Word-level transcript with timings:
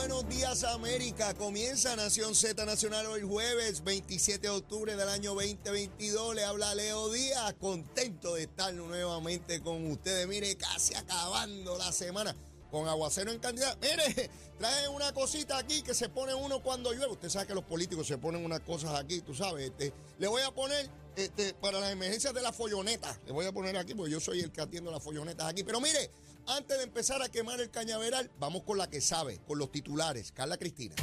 buenos 0.00 0.26
días 0.30 0.64
América. 0.64 1.34
Comienza 1.34 1.94
Nación 1.94 2.34
Z 2.34 2.64
Nacional 2.64 3.04
hoy 3.04 3.20
jueves 3.20 3.84
27 3.84 4.40
de 4.40 4.48
octubre 4.48 4.96
del 4.96 5.08
año 5.10 5.34
2022. 5.34 6.36
Le 6.36 6.42
habla 6.42 6.74
Leo 6.74 7.12
Díaz, 7.12 7.54
contento 7.60 8.34
de 8.34 8.44
estar 8.44 8.72
nuevamente 8.72 9.60
con 9.60 9.90
ustedes. 9.90 10.26
Mire, 10.26 10.56
casi 10.56 10.94
acabando 10.94 11.76
la 11.76 11.92
semana 11.92 12.34
con 12.70 12.88
aguacero 12.88 13.30
en 13.30 13.40
cantidad. 13.40 13.76
Mire, 13.82 14.30
trae 14.58 14.88
una 14.88 15.12
cosita 15.12 15.58
aquí 15.58 15.82
que 15.82 15.92
se 15.92 16.08
pone 16.08 16.32
uno 16.32 16.62
cuando 16.62 16.94
llueve. 16.94 17.12
Usted 17.12 17.28
sabe 17.28 17.48
que 17.48 17.54
los 17.54 17.64
políticos 17.64 18.06
se 18.06 18.16
ponen 18.16 18.42
unas 18.42 18.60
cosas 18.60 18.98
aquí, 18.98 19.20
tú 19.20 19.34
sabes. 19.34 19.66
Este, 19.66 19.92
le 20.18 20.28
voy 20.28 20.40
a 20.40 20.50
poner 20.50 20.88
este, 21.14 21.52
para 21.52 21.78
las 21.78 21.92
emergencias 21.92 22.32
de 22.32 22.40
la 22.40 22.54
folloneta. 22.54 23.18
Le 23.26 23.32
voy 23.32 23.44
a 23.44 23.52
poner 23.52 23.76
aquí 23.76 23.94
porque 23.94 24.12
yo 24.12 24.20
soy 24.20 24.40
el 24.40 24.50
que 24.50 24.62
atiendo 24.62 24.90
las 24.90 25.02
follonetas 25.02 25.46
aquí. 25.46 25.62
Pero 25.62 25.78
mire, 25.78 26.10
antes 26.46 26.78
de 26.78 26.84
empezar 26.84 27.22
a 27.22 27.28
quemar 27.28 27.60
el 27.60 27.70
cañaveral, 27.70 28.30
vamos 28.38 28.62
con 28.62 28.78
la 28.78 28.88
que 28.88 29.00
sabe, 29.00 29.38
con 29.46 29.58
los 29.58 29.70
titulares. 29.70 30.32
Carla 30.32 30.56
Cristina. 30.56 30.94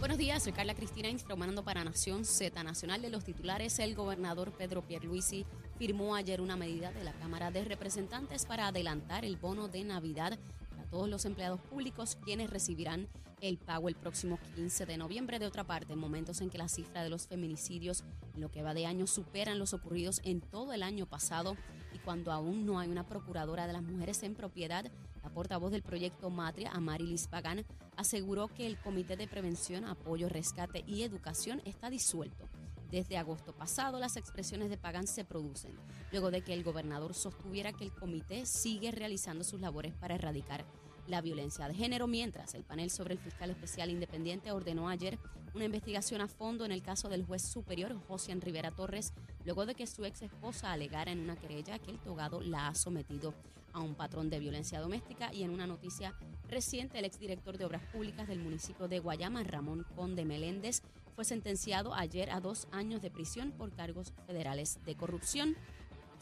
Buenos 0.00 0.16
días, 0.16 0.42
soy 0.42 0.52
Carla 0.52 0.74
Cristina 0.74 1.10
informando 1.10 1.62
para 1.62 1.84
Nación 1.84 2.24
Z 2.24 2.64
Nacional 2.64 3.02
de 3.02 3.10
los 3.10 3.22
titulares. 3.22 3.78
El 3.78 3.94
gobernador 3.94 4.50
Pedro 4.50 4.80
Pierluisi 4.80 5.44
firmó 5.78 6.14
ayer 6.14 6.40
una 6.40 6.56
medida 6.56 6.90
de 6.90 7.04
la 7.04 7.12
Cámara 7.12 7.50
de 7.50 7.64
Representantes 7.64 8.46
para 8.46 8.68
adelantar 8.68 9.26
el 9.26 9.36
bono 9.36 9.68
de 9.68 9.84
Navidad 9.84 10.38
para 10.70 10.84
todos 10.84 11.06
los 11.06 11.26
empleados 11.26 11.60
públicos 11.60 12.16
quienes 12.24 12.48
recibirán 12.48 13.08
el 13.40 13.58
pago 13.58 13.88
el 13.88 13.94
próximo 13.94 14.38
15 14.54 14.86
de 14.86 14.96
noviembre. 14.96 15.38
De 15.38 15.46
otra 15.46 15.64
parte, 15.64 15.92
en 15.92 15.98
momentos 15.98 16.40
en 16.40 16.50
que 16.50 16.58
la 16.58 16.68
cifra 16.68 17.02
de 17.02 17.10
los 17.10 17.26
feminicidios 17.26 18.04
en 18.34 18.40
lo 18.40 18.50
que 18.50 18.62
va 18.62 18.74
de 18.74 18.86
año 18.86 19.06
superan 19.06 19.58
los 19.58 19.74
ocurridos 19.74 20.20
en 20.24 20.40
todo 20.40 20.72
el 20.72 20.82
año 20.82 21.06
pasado 21.06 21.56
y 21.94 21.98
cuando 21.98 22.32
aún 22.32 22.66
no 22.66 22.78
hay 22.78 22.88
una 22.88 23.06
procuradora 23.06 23.66
de 23.66 23.72
las 23.72 23.82
mujeres 23.82 24.22
en 24.22 24.34
propiedad, 24.34 24.90
la 25.22 25.30
portavoz 25.30 25.70
del 25.70 25.82
proyecto 25.82 26.30
Matria, 26.30 26.70
Amarilis 26.72 27.28
Pagán, 27.28 27.64
aseguró 27.96 28.48
que 28.48 28.66
el 28.66 28.78
Comité 28.78 29.16
de 29.16 29.28
Prevención, 29.28 29.84
Apoyo, 29.84 30.28
Rescate 30.28 30.84
y 30.86 31.02
Educación 31.02 31.60
está 31.64 31.90
disuelto. 31.90 32.48
Desde 32.90 33.18
agosto 33.18 33.52
pasado, 33.52 34.00
las 34.00 34.16
expresiones 34.16 34.68
de 34.68 34.76
Pagán 34.76 35.06
se 35.06 35.24
producen, 35.24 35.72
luego 36.10 36.32
de 36.32 36.42
que 36.42 36.54
el 36.54 36.64
gobernador 36.64 37.14
sostuviera 37.14 37.72
que 37.72 37.84
el 37.84 37.92
comité 37.92 38.46
sigue 38.46 38.90
realizando 38.90 39.44
sus 39.44 39.60
labores 39.60 39.94
para 39.94 40.16
erradicar 40.16 40.64
la 41.10 41.20
violencia 41.20 41.68
de 41.68 41.74
género, 41.74 42.06
mientras 42.06 42.54
el 42.54 42.62
panel 42.62 42.90
sobre 42.90 43.14
el 43.14 43.20
fiscal 43.20 43.50
especial 43.50 43.90
independiente 43.90 44.52
ordenó 44.52 44.88
ayer 44.88 45.18
una 45.54 45.64
investigación 45.64 46.20
a 46.20 46.28
fondo 46.28 46.64
en 46.64 46.72
el 46.72 46.82
caso 46.82 47.08
del 47.08 47.24
juez 47.24 47.42
superior 47.42 47.96
José 48.06 48.34
Rivera 48.36 48.70
Torres, 48.70 49.12
luego 49.44 49.66
de 49.66 49.74
que 49.74 49.86
su 49.86 50.04
ex 50.04 50.22
esposa 50.22 50.72
alegara 50.72 51.10
en 51.10 51.20
una 51.20 51.36
querella 51.36 51.78
que 51.78 51.90
el 51.90 51.98
togado 51.98 52.40
la 52.40 52.68
ha 52.68 52.74
sometido 52.74 53.34
a 53.72 53.80
un 53.80 53.94
patrón 53.94 54.30
de 54.30 54.38
violencia 54.38 54.80
doméstica 54.80 55.32
y 55.32 55.42
en 55.42 55.50
una 55.50 55.66
noticia 55.66 56.14
reciente 56.48 56.98
el 56.98 57.04
exdirector 57.04 57.58
de 57.58 57.64
Obras 57.64 57.82
Públicas 57.92 58.26
del 58.28 58.40
municipio 58.40 58.88
de 58.88 58.98
Guayama, 58.98 59.42
Ramón 59.44 59.86
Conde 59.94 60.24
Meléndez, 60.24 60.82
fue 61.14 61.24
sentenciado 61.24 61.94
ayer 61.94 62.30
a 62.30 62.40
dos 62.40 62.66
años 62.72 63.02
de 63.02 63.10
prisión 63.10 63.52
por 63.52 63.72
cargos 63.72 64.12
federales 64.26 64.78
de 64.84 64.96
corrupción. 64.96 65.56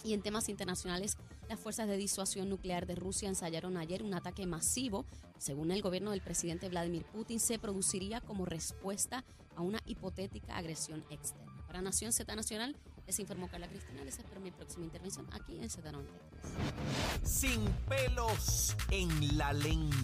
Y 0.05 0.15
en 0.15 0.23
temas 0.23 0.49
internacionales, 0.49 1.17
las 1.49 1.59
fuerzas 1.59 1.89
de 1.89 1.97
disuasión 1.97 2.49
nuclear 2.49 2.87
de 2.87 2.95
Rusia 2.95 3.29
ensayaron 3.29 3.77
ayer 3.77 4.03
un 4.03 4.15
ataque 4.15 4.47
masivo. 4.47 5.05
Según 5.39 5.71
el 5.71 5.83
gobierno 5.83 6.13
del 6.13 6.21
presidente 6.21 6.69
Vladimir 6.69 7.05
Putin, 7.05 7.41
se 7.41 7.59
produciría 7.59 8.21
como 8.21 8.45
respuesta 8.45 9.25
a 9.57 9.63
una 9.63 9.81
hipotética 9.87 10.57
agresión 10.57 11.05
externa. 11.11 11.53
Para 11.67 11.83
Nación 11.83 12.13
Z 12.13 12.35
Nacional, 12.35 12.77
les 13.09 13.19
informó 13.21 13.49
Carla 13.49 13.69
Cristina. 13.69 14.05
Les 14.05 14.19
espero 14.19 14.39
mi 14.39 14.51
próxima 14.51 14.85
intervención 14.85 15.27
aquí 15.33 15.59
en 15.59 15.71
Z93. 15.71 17.25
Sin 17.25 17.65
pelos 17.89 18.77
en 18.91 19.39
la 19.39 19.55
lengua. 19.55 19.97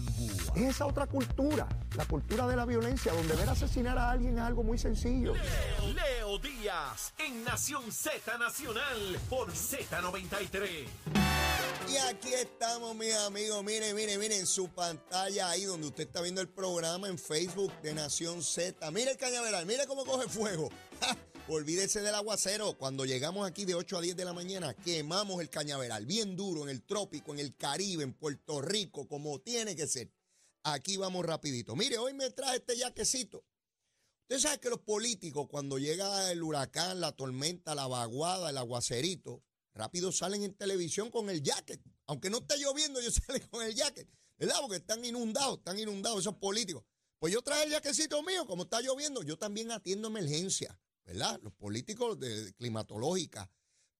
Es 0.55 0.63
esa 0.63 0.87
otra 0.87 1.05
cultura, 1.05 1.67
la 1.95 2.05
cultura 2.05 2.47
de 2.47 2.55
la 2.55 2.65
violencia, 2.65 3.13
donde 3.13 3.35
ver 3.35 3.47
asesinar 3.47 3.97
a 3.99 4.09
alguien 4.09 4.39
es 4.39 4.41
algo 4.41 4.63
muy 4.63 4.79
sencillo. 4.79 5.35
Leo, 5.35 5.93
Leo 5.93 6.24
Díaz 6.37 7.13
en 7.17 7.43
Nación 7.43 7.91
Z 7.91 8.37
Nacional 8.37 9.19
por 9.29 9.51
Z93. 9.51 10.87
Y 11.87 11.97
aquí 11.97 12.33
estamos, 12.33 12.95
mis 12.95 13.13
amigos. 13.13 13.63
Miren, 13.63 13.95
miren, 13.95 14.19
miren, 14.19 14.39
en 14.39 14.47
su 14.47 14.67
pantalla 14.69 15.49
ahí 15.49 15.63
donde 15.63 15.87
usted 15.87 16.07
está 16.07 16.21
viendo 16.21 16.41
el 16.41 16.49
programa 16.49 17.07
en 17.07 17.17
Facebook 17.17 17.71
de 17.81 17.93
Nación 17.93 18.43
Z. 18.43 18.91
Mire 18.91 19.11
el 19.11 19.17
cañaveral, 19.17 19.65
mire 19.65 19.87
cómo 19.87 20.05
coge 20.05 20.27
fuego. 20.27 20.69
Olvídese 21.47 22.01
del 22.01 22.15
aguacero. 22.15 22.73
Cuando 22.73 23.05
llegamos 23.05 23.47
aquí 23.47 23.65
de 23.65 23.75
8 23.75 23.97
a 23.97 24.01
10 24.01 24.15
de 24.15 24.25
la 24.25 24.33
mañana, 24.33 24.73
quemamos 24.73 25.39
el 25.41 25.49
cañaveral 25.49 26.05
bien 26.05 26.35
duro 26.35 26.63
en 26.63 26.69
el 26.69 26.83
trópico, 26.83 27.33
en 27.33 27.39
el 27.39 27.55
Caribe, 27.55 28.03
en 28.03 28.13
Puerto 28.13 28.61
Rico, 28.61 29.07
como 29.07 29.39
tiene 29.39 29.75
que 29.75 29.87
ser. 29.87 30.11
Aquí 30.63 30.97
vamos 30.97 31.25
rapidito. 31.25 31.75
Mire, 31.75 31.99
hoy 31.99 32.13
me 32.13 32.31
trae 32.31 32.57
este 32.57 32.75
yaquecito. 32.75 33.45
Usted 34.27 34.39
sabe 34.39 34.59
que 34.59 34.71
los 34.71 34.79
políticos, 34.79 35.45
cuando 35.47 35.77
llega 35.77 36.31
el 36.31 36.41
huracán, 36.41 36.99
la 36.99 37.11
tormenta, 37.11 37.75
la 37.75 37.85
vaguada, 37.85 38.49
el 38.49 38.57
aguacerito, 38.57 39.43
rápido 39.71 40.11
salen 40.11 40.41
en 40.41 40.55
televisión 40.55 41.11
con 41.11 41.29
el 41.29 41.43
jacket. 41.43 41.79
Aunque 42.07 42.31
no 42.31 42.39
esté 42.39 42.57
lloviendo, 42.57 42.99
ellos 42.99 43.13
salen 43.27 43.47
con 43.49 43.63
el 43.63 43.75
jacket. 43.75 44.09
¿Verdad? 44.39 44.55
Porque 44.61 44.77
están 44.77 45.05
inundados, 45.05 45.59
están 45.59 45.77
inundados 45.77 46.21
esos 46.21 46.37
políticos. 46.37 46.83
Pues 47.19 47.33
yo 47.33 47.43
traje 47.43 47.65
el 47.65 47.71
jaquecito 47.71 48.23
mío, 48.23 48.47
como 48.47 48.63
está 48.63 48.81
lloviendo, 48.81 49.21
yo 49.21 49.37
también 49.37 49.71
atiendo 49.71 50.07
emergencias, 50.07 50.75
¿verdad? 51.05 51.39
Los 51.43 51.53
políticos 51.53 52.19
de 52.19 52.51
climatológica, 52.53 53.51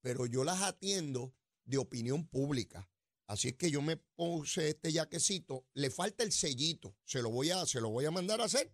pero 0.02 0.26
yo 0.26 0.44
las 0.44 0.64
atiendo 0.64 1.36
de 1.66 1.78
opinión 1.78 2.28
pública. 2.28 2.90
Así 3.28 3.50
es 3.50 3.54
que 3.56 3.70
yo 3.70 3.84
me 3.84 3.98
puse 3.98 4.70
este 4.70 4.92
jaquecito, 4.92 5.68
le 5.74 5.92
falta 5.92 6.24
el 6.24 6.32
sellito, 6.32 6.96
se 7.06 7.22
lo 7.22 7.30
voy 7.30 7.52
a, 7.52 7.66
se 7.68 7.80
lo 7.80 7.90
voy 7.90 8.06
a 8.06 8.12
mandar 8.12 8.42
a 8.42 8.46
hacer, 8.46 8.74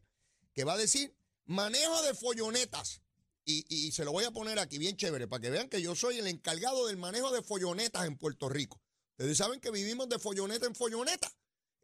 que 0.53 0.63
va 0.63 0.73
a 0.73 0.77
decir 0.77 1.15
manejo 1.51 2.01
de 2.03 2.13
follonetas. 2.13 3.01
Y, 3.43 3.65
y 3.67 3.91
se 3.91 4.05
lo 4.05 4.11
voy 4.11 4.23
a 4.23 4.31
poner 4.31 4.59
aquí 4.59 4.77
bien 4.77 4.95
chévere 4.97 5.27
para 5.27 5.41
que 5.41 5.49
vean 5.49 5.67
que 5.67 5.81
yo 5.81 5.95
soy 5.95 6.19
el 6.19 6.27
encargado 6.27 6.87
del 6.87 6.97
manejo 6.97 7.31
de 7.31 7.41
follonetas 7.41 8.05
en 8.05 8.17
Puerto 8.17 8.49
Rico. 8.49 8.81
Ustedes 9.17 9.37
saben 9.37 9.59
que 9.59 9.71
vivimos 9.71 10.09
de 10.09 10.19
folloneta 10.19 10.65
en 10.65 10.75
folloneta. 10.75 11.31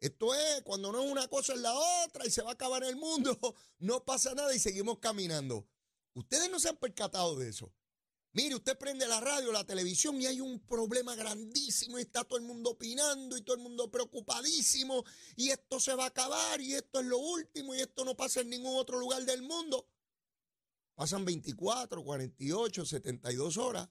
Esto 0.00 0.34
es 0.34 0.62
cuando 0.62 0.92
no 0.92 1.02
es 1.02 1.10
una 1.10 1.26
cosa 1.28 1.54
es 1.54 1.60
la 1.60 1.74
otra 2.04 2.24
y 2.24 2.30
se 2.30 2.42
va 2.42 2.50
a 2.50 2.52
acabar 2.52 2.84
el 2.84 2.96
mundo, 2.96 3.36
no 3.78 4.04
pasa 4.04 4.34
nada 4.34 4.54
y 4.54 4.58
seguimos 4.58 4.98
caminando. 5.00 5.68
Ustedes 6.14 6.50
no 6.50 6.60
se 6.60 6.68
han 6.68 6.76
percatado 6.76 7.36
de 7.36 7.48
eso. 7.48 7.72
Mire, 8.38 8.54
usted 8.54 8.78
prende 8.78 9.04
la 9.08 9.18
radio, 9.18 9.50
la 9.50 9.64
televisión 9.64 10.22
y 10.22 10.26
hay 10.26 10.40
un 10.40 10.60
problema 10.60 11.16
grandísimo 11.16 11.98
y 11.98 12.02
está 12.02 12.22
todo 12.22 12.38
el 12.38 12.44
mundo 12.44 12.70
opinando 12.70 13.36
y 13.36 13.42
todo 13.42 13.56
el 13.56 13.62
mundo 13.62 13.90
preocupadísimo 13.90 15.04
y 15.34 15.50
esto 15.50 15.80
se 15.80 15.92
va 15.96 16.04
a 16.04 16.06
acabar 16.06 16.60
y 16.60 16.74
esto 16.74 17.00
es 17.00 17.06
lo 17.06 17.18
último 17.18 17.74
y 17.74 17.80
esto 17.80 18.04
no 18.04 18.16
pasa 18.16 18.42
en 18.42 18.50
ningún 18.50 18.76
otro 18.76 19.00
lugar 19.00 19.24
del 19.24 19.42
mundo. 19.42 19.88
Pasan 20.94 21.24
24, 21.24 22.04
48, 22.04 22.86
72 22.86 23.56
horas. 23.56 23.88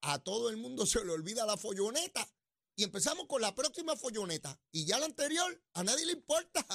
A 0.00 0.18
todo 0.18 0.50
el 0.50 0.56
mundo 0.56 0.84
se 0.84 1.04
le 1.04 1.12
olvida 1.12 1.46
la 1.46 1.56
folloneta. 1.56 2.28
Y 2.74 2.82
empezamos 2.82 3.28
con 3.28 3.40
la 3.40 3.54
próxima 3.54 3.94
folloneta. 3.94 4.58
Y 4.72 4.86
ya 4.86 4.98
la 4.98 5.06
anterior, 5.06 5.56
a 5.74 5.84
nadie 5.84 6.04
le 6.04 6.14
importa. 6.14 6.66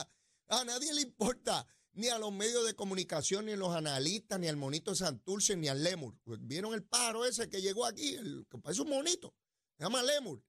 A 0.48 0.64
nadie 0.64 0.94
le 0.94 1.02
importa. 1.02 1.68
Ni 1.94 2.08
a 2.08 2.18
los 2.18 2.32
medios 2.32 2.66
de 2.66 2.74
comunicación, 2.74 3.46
ni 3.46 3.54
a 3.54 3.58
los 3.58 3.76
analistas, 3.76 4.40
ni 4.40 4.48
al 4.48 4.58
monito 4.58 4.96
Santurce, 4.96 5.56
ni 5.56 5.68
al 5.68 5.84
Lemur. 5.84 6.18
¿Vieron 6.40 6.74
el 6.74 6.84
pájaro 6.84 7.26
ese 7.26 7.50
que 7.50 7.62
llegó 7.62 7.86
aquí? 7.86 8.16
El, 8.16 8.48
que 8.50 8.58
parece 8.58 8.82
un 8.82 8.90
monito. 8.90 9.36
Se 9.78 9.84
llama 9.84 10.02
Lemur. 10.02 10.44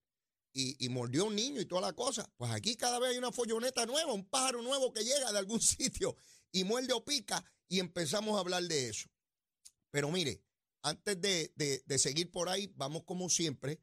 Y, 0.53 0.85
y 0.85 0.89
mordió 0.89 1.27
un 1.27 1.35
niño 1.35 1.61
y 1.61 1.67
toda 1.67 1.83
la 1.83 1.93
cosa. 1.93 2.33
Pues 2.37 2.51
aquí 2.51 2.77
cada 2.77 2.99
vez 2.99 3.11
hay 3.11 3.19
una 3.19 3.33
folloneta 3.33 3.85
nueva, 3.87 4.13
un 4.13 4.29
pájaro 4.29 4.63
nuevo 4.63 4.93
que 4.93 5.05
llega 5.05 5.33
de 5.33 5.39
algún 5.39 5.61
sitio 5.61 6.17
y 6.53 6.65
muerde 6.65 6.93
o 6.93 7.05
pica 7.05 7.45
y 7.69 7.81
empezamos 7.81 8.37
a 8.37 8.41
hablar 8.41 8.63
de 8.63 8.89
eso. 8.89 9.11
Pero 9.91 10.11
mire, 10.11 10.43
antes 10.83 11.21
de, 11.21 11.53
de, 11.57 11.83
de 11.85 11.99
seguir 11.99 12.31
por 12.31 12.49
ahí, 12.49 12.73
vamos 12.77 13.05
como 13.05 13.29
siempre 13.29 13.81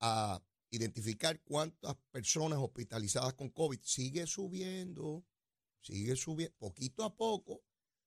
a 0.00 0.42
identificar 0.70 1.40
cuántas 1.42 1.96
personas 2.10 2.58
hospitalizadas 2.58 3.34
con 3.34 3.50
COVID. 3.50 3.80
Sigue 3.82 4.26
subiendo, 4.26 5.24
sigue 5.82 6.16
subiendo, 6.16 6.56
poquito 6.56 7.04
a 7.04 7.14
poco. 7.14 7.62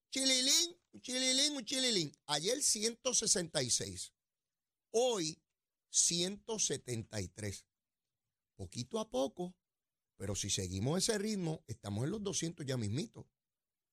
Chililín, 0.10 0.78
un 0.94 1.02
chililín, 1.02 1.56
un 1.58 1.66
chililín. 1.66 2.12
Ayer 2.26 2.62
166, 2.62 4.14
hoy 4.92 5.40
173. 5.90 7.66
Poquito 8.56 9.00
a 9.00 9.10
poco, 9.10 9.56
pero 10.16 10.36
si 10.36 10.50
seguimos 10.50 10.98
ese 10.98 11.18
ritmo, 11.18 11.64
estamos 11.68 12.06
en 12.06 12.12
los 12.12 12.24
200 12.24 12.66
ya 12.66 12.78
mismito. 12.78 13.28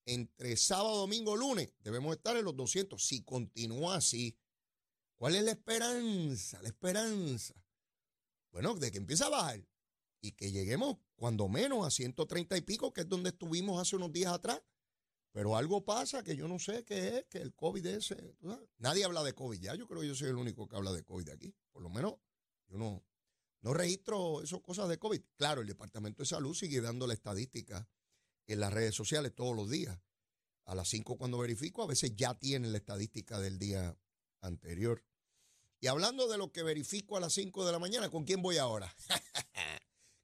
Entre 0.07 0.57
sábado, 0.57 0.97
domingo, 0.97 1.37
lunes, 1.37 1.73
debemos 1.81 2.17
estar 2.17 2.37
en 2.37 2.45
los 2.45 2.57
200. 2.57 3.05
Si 3.05 3.23
continúa 3.23 3.97
así, 3.97 4.39
¿cuál 5.17 5.35
es 5.35 5.43
la 5.43 5.53
esperanza? 5.53 6.63
La 6.63 6.69
esperanza 6.69 7.55
bueno, 8.53 8.75
de 8.75 8.93
que 8.93 8.99
empiece 8.99 9.25
a 9.25 9.31
bajar 9.31 9.67
y 10.23 10.33
que 10.33 10.53
lleguemos 10.53 10.99
cuando 11.17 11.49
menos 11.49 11.85
a 11.87 11.91
130 11.91 12.57
y 12.57 12.61
pico, 12.63 12.93
que 12.93 13.03
es 13.03 13.09
donde 13.09 13.31
estuvimos 13.31 13.83
hace 13.83 13.97
unos 13.97 14.13
días 14.13 14.33
atrás. 14.33 14.63
Pero 15.33 15.57
algo 15.57 15.85
pasa 15.85 16.23
que 16.23 16.37
yo 16.37 16.47
no 16.47 16.59
sé 16.59 16.85
qué 16.85 17.19
es, 17.19 17.25
que 17.27 17.39
el 17.39 17.55
COVID 17.55 17.85
ese. 17.87 18.37
Nadie 18.79 19.05
habla 19.05 19.23
de 19.23 19.35
COVID 19.35 19.61
ya. 19.61 19.75
Yo 19.75 19.87
creo 19.87 20.03
que 20.03 20.07
yo 20.07 20.15
soy 20.15 20.29
el 20.29 20.37
único 20.37 20.69
que 20.69 20.77
habla 20.77 20.93
de 20.93 21.03
COVID 21.05 21.29
aquí. 21.31 21.55
Por 21.73 21.83
lo 21.83 21.91
menos 21.91 22.15
yo 22.69 22.79
no, 22.79 23.05
No 23.63 23.75
registro 23.75 24.43
esas 24.43 24.61
cosas 24.61 24.89
de 24.89 24.99
COVID. 24.99 25.21
Claro, 25.37 25.63
el 25.63 25.67
Departamento 25.67 26.23
de 26.23 26.27
Salud 26.27 26.55
sigue 26.55 26.81
dando 26.81 27.07
la 27.07 27.15
estadística 27.15 27.89
en 28.47 28.61
las 28.61 28.73
redes 28.73 28.95
sociales 28.95 29.35
todos 29.35 29.57
los 29.57 29.71
días. 29.71 29.99
A 30.67 30.75
las 30.75 30.89
5 30.89 31.17
cuando 31.17 31.39
verifico, 31.39 31.83
a 31.83 31.87
veces 31.87 32.15
ya 32.15 32.39
tienen 32.39 32.71
la 32.71 32.79
estadística 32.79 33.41
del 33.41 33.59
día 33.59 33.99
anterior. 34.41 35.03
Y 35.81 35.89
hablando 35.89 36.29
de 36.29 36.39
lo 36.39 36.53
que 36.53 36.63
verifico 36.63 37.17
a 37.17 37.21
las 37.21 37.33
5 37.33 37.67
de 37.67 37.73
la 37.73 37.81
mañana, 37.81 38.09
¿con 38.09 38.25
quién 38.25 38.41
voy 38.43 38.59
ahora? 38.59 38.95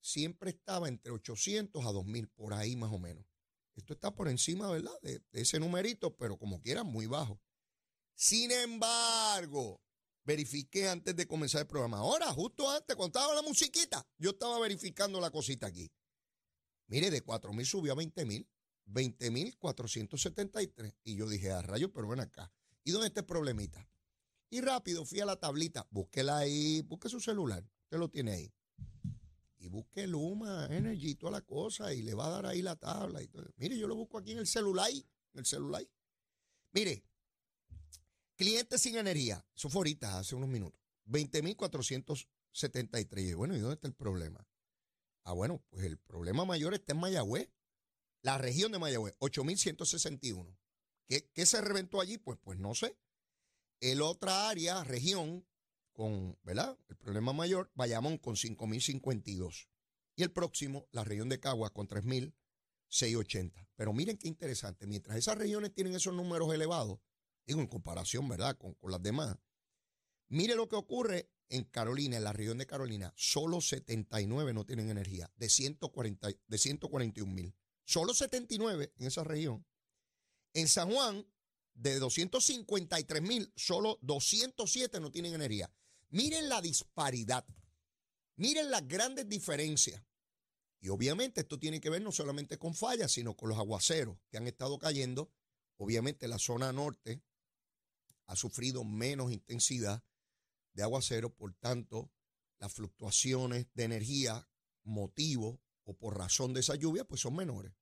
siempre 0.00 0.50
estaba 0.50 0.88
entre 0.88 1.12
800 1.12 1.84
a 1.84 1.90
2.000, 1.90 2.28
por 2.34 2.54
ahí 2.54 2.76
más 2.76 2.92
o 2.92 2.98
menos. 2.98 3.24
Esto 3.76 3.92
está 3.92 4.14
por 4.14 4.28
encima, 4.28 4.70
¿verdad? 4.70 4.98
De, 5.02 5.22
ese 5.32 5.60
numerito, 5.60 6.16
pero 6.16 6.38
como 6.38 6.60
quiera, 6.60 6.82
muy 6.82 7.06
bajo. 7.06 7.40
Sin 8.14 8.50
embargo, 8.50 9.82
verifiqué 10.24 10.88
antes 10.88 11.14
de 11.14 11.26
comenzar 11.26 11.60
el 11.60 11.66
programa. 11.66 11.98
Ahora, 11.98 12.26
justo 12.32 12.68
antes, 12.70 12.96
cuando 12.96 13.18
estaba 13.18 13.34
la 13.34 13.42
musiquita, 13.42 14.06
yo 14.18 14.30
estaba 14.30 14.58
verificando 14.58 15.20
la 15.20 15.30
cosita 15.30 15.66
aquí. 15.66 15.92
Mire, 16.88 17.10
de 17.10 17.24
4.000 17.24 17.64
subió 17.64 17.92
a 17.92 17.96
20.000. 17.96 18.48
20.473. 18.86 20.94
Y 21.04 21.16
yo 21.16 21.28
dije, 21.28 21.50
a 21.50 21.62
rayo, 21.62 21.92
pero 21.92 22.08
ven 22.08 22.20
acá. 22.20 22.52
¿Y 22.84 22.92
dónde 22.92 23.08
está 23.08 23.20
el 23.20 23.26
problemita? 23.26 23.88
Y 24.48 24.60
rápido 24.60 25.04
fui 25.04 25.20
a 25.20 25.26
la 25.26 25.36
tablita, 25.36 25.86
búsquela 25.90 26.38
ahí, 26.38 26.82
busque 26.82 27.08
su 27.08 27.18
celular, 27.20 27.64
usted 27.82 27.98
lo 27.98 28.08
tiene 28.08 28.32
ahí. 28.32 28.52
Y 29.58 29.68
busque 29.68 30.06
Luma, 30.06 30.68
Energy, 30.70 31.16
toda 31.16 31.32
la 31.32 31.40
cosa, 31.40 31.92
y 31.92 32.02
le 32.02 32.14
va 32.14 32.26
a 32.26 32.30
dar 32.30 32.46
ahí 32.46 32.62
la 32.62 32.76
tabla. 32.76 33.20
Y. 33.22 33.28
Mire, 33.56 33.76
yo 33.76 33.88
lo 33.88 33.96
busco 33.96 34.18
aquí 34.18 34.30
en 34.32 34.38
el 34.38 34.46
celular, 34.46 34.88
en 34.90 35.04
el 35.34 35.46
celular. 35.46 35.84
Mire, 36.72 37.04
clientes 38.36 38.80
sin 38.80 38.96
energía, 38.96 39.44
eso 39.56 39.68
fue 39.68 39.80
ahorita, 39.80 40.18
hace 40.18 40.36
unos 40.36 40.48
minutos, 40.48 40.80
20.473. 41.06 43.30
Y 43.30 43.34
bueno, 43.34 43.56
¿y 43.56 43.58
dónde 43.58 43.74
está 43.74 43.88
el 43.88 43.94
problema? 43.94 44.46
Ah, 45.24 45.32
bueno, 45.32 45.60
pues 45.70 45.84
el 45.84 45.98
problema 45.98 46.44
mayor 46.44 46.74
está 46.74 46.92
en 46.92 47.00
Mayagüez. 47.00 47.50
La 48.26 48.38
región 48.38 48.72
de 48.72 48.80
Mayagüez, 48.80 49.16
8.161. 49.20 50.58
¿Qué, 51.06 51.30
¿Qué 51.32 51.46
se 51.46 51.60
reventó 51.60 52.00
allí? 52.00 52.18
Pues, 52.18 52.36
pues 52.42 52.58
no 52.58 52.74
sé. 52.74 52.98
El 53.78 54.02
otra 54.02 54.48
área, 54.48 54.82
región, 54.82 55.46
con, 55.92 56.36
¿verdad? 56.42 56.76
El 56.88 56.96
problema 56.96 57.32
mayor, 57.32 57.70
Bayamón 57.76 58.18
con 58.18 58.34
5.052. 58.34 59.68
Y 60.16 60.24
el 60.24 60.32
próximo, 60.32 60.88
la 60.90 61.04
región 61.04 61.28
de 61.28 61.38
Caguas 61.38 61.70
con 61.70 61.86
3.680. 61.86 63.68
Pero 63.76 63.92
miren 63.92 64.18
qué 64.18 64.26
interesante, 64.26 64.88
mientras 64.88 65.16
esas 65.16 65.38
regiones 65.38 65.72
tienen 65.72 65.94
esos 65.94 66.12
números 66.12 66.52
elevados, 66.52 66.98
digo 67.46 67.60
en 67.60 67.68
comparación, 67.68 68.28
¿verdad? 68.28 68.58
Con, 68.58 68.74
con 68.74 68.90
las 68.90 69.04
demás, 69.04 69.36
mire 70.26 70.56
lo 70.56 70.68
que 70.68 70.74
ocurre 70.74 71.30
en 71.48 71.62
Carolina, 71.62 72.16
en 72.16 72.24
la 72.24 72.32
región 72.32 72.58
de 72.58 72.66
Carolina, 72.66 73.12
solo 73.14 73.60
79 73.60 74.52
no 74.52 74.66
tienen 74.66 74.90
energía, 74.90 75.32
de, 75.36 75.48
140, 75.48 76.28
de 76.44 76.58
141 76.58 77.32
mil. 77.32 77.54
Solo 77.86 78.12
79 78.14 78.92
en 78.98 79.06
esa 79.06 79.22
región. 79.22 79.64
En 80.54 80.66
San 80.66 80.90
Juan, 80.90 81.24
de 81.72 81.98
253 82.00 83.22
mil, 83.22 83.52
solo 83.54 83.98
207 84.02 84.98
no 84.98 85.12
tienen 85.12 85.34
energía. 85.34 85.72
Miren 86.08 86.48
la 86.48 86.60
disparidad. 86.60 87.46
Miren 88.34 88.70
las 88.72 88.86
grandes 88.88 89.28
diferencias. 89.28 90.02
Y 90.80 90.88
obviamente 90.88 91.42
esto 91.42 91.58
tiene 91.60 91.80
que 91.80 91.90
ver 91.90 92.02
no 92.02 92.10
solamente 92.10 92.58
con 92.58 92.74
fallas, 92.74 93.12
sino 93.12 93.36
con 93.36 93.48
los 93.48 93.58
aguaceros 93.58 94.18
que 94.30 94.36
han 94.36 94.48
estado 94.48 94.78
cayendo. 94.78 95.32
Obviamente 95.76 96.26
la 96.26 96.38
zona 96.38 96.72
norte 96.72 97.22
ha 98.26 98.34
sufrido 98.34 98.82
menos 98.82 99.30
intensidad 99.30 100.02
de 100.72 100.82
aguacero, 100.82 101.32
por 101.32 101.54
tanto, 101.54 102.10
las 102.58 102.72
fluctuaciones 102.72 103.68
de 103.74 103.84
energía, 103.84 104.48
motivo 104.82 105.60
o 105.86 105.94
por 105.94 106.18
razón 106.18 106.52
de 106.52 106.60
esa 106.60 106.74
lluvia, 106.74 107.04
pues 107.04 107.20
son 107.22 107.34
menores. 107.34 107.72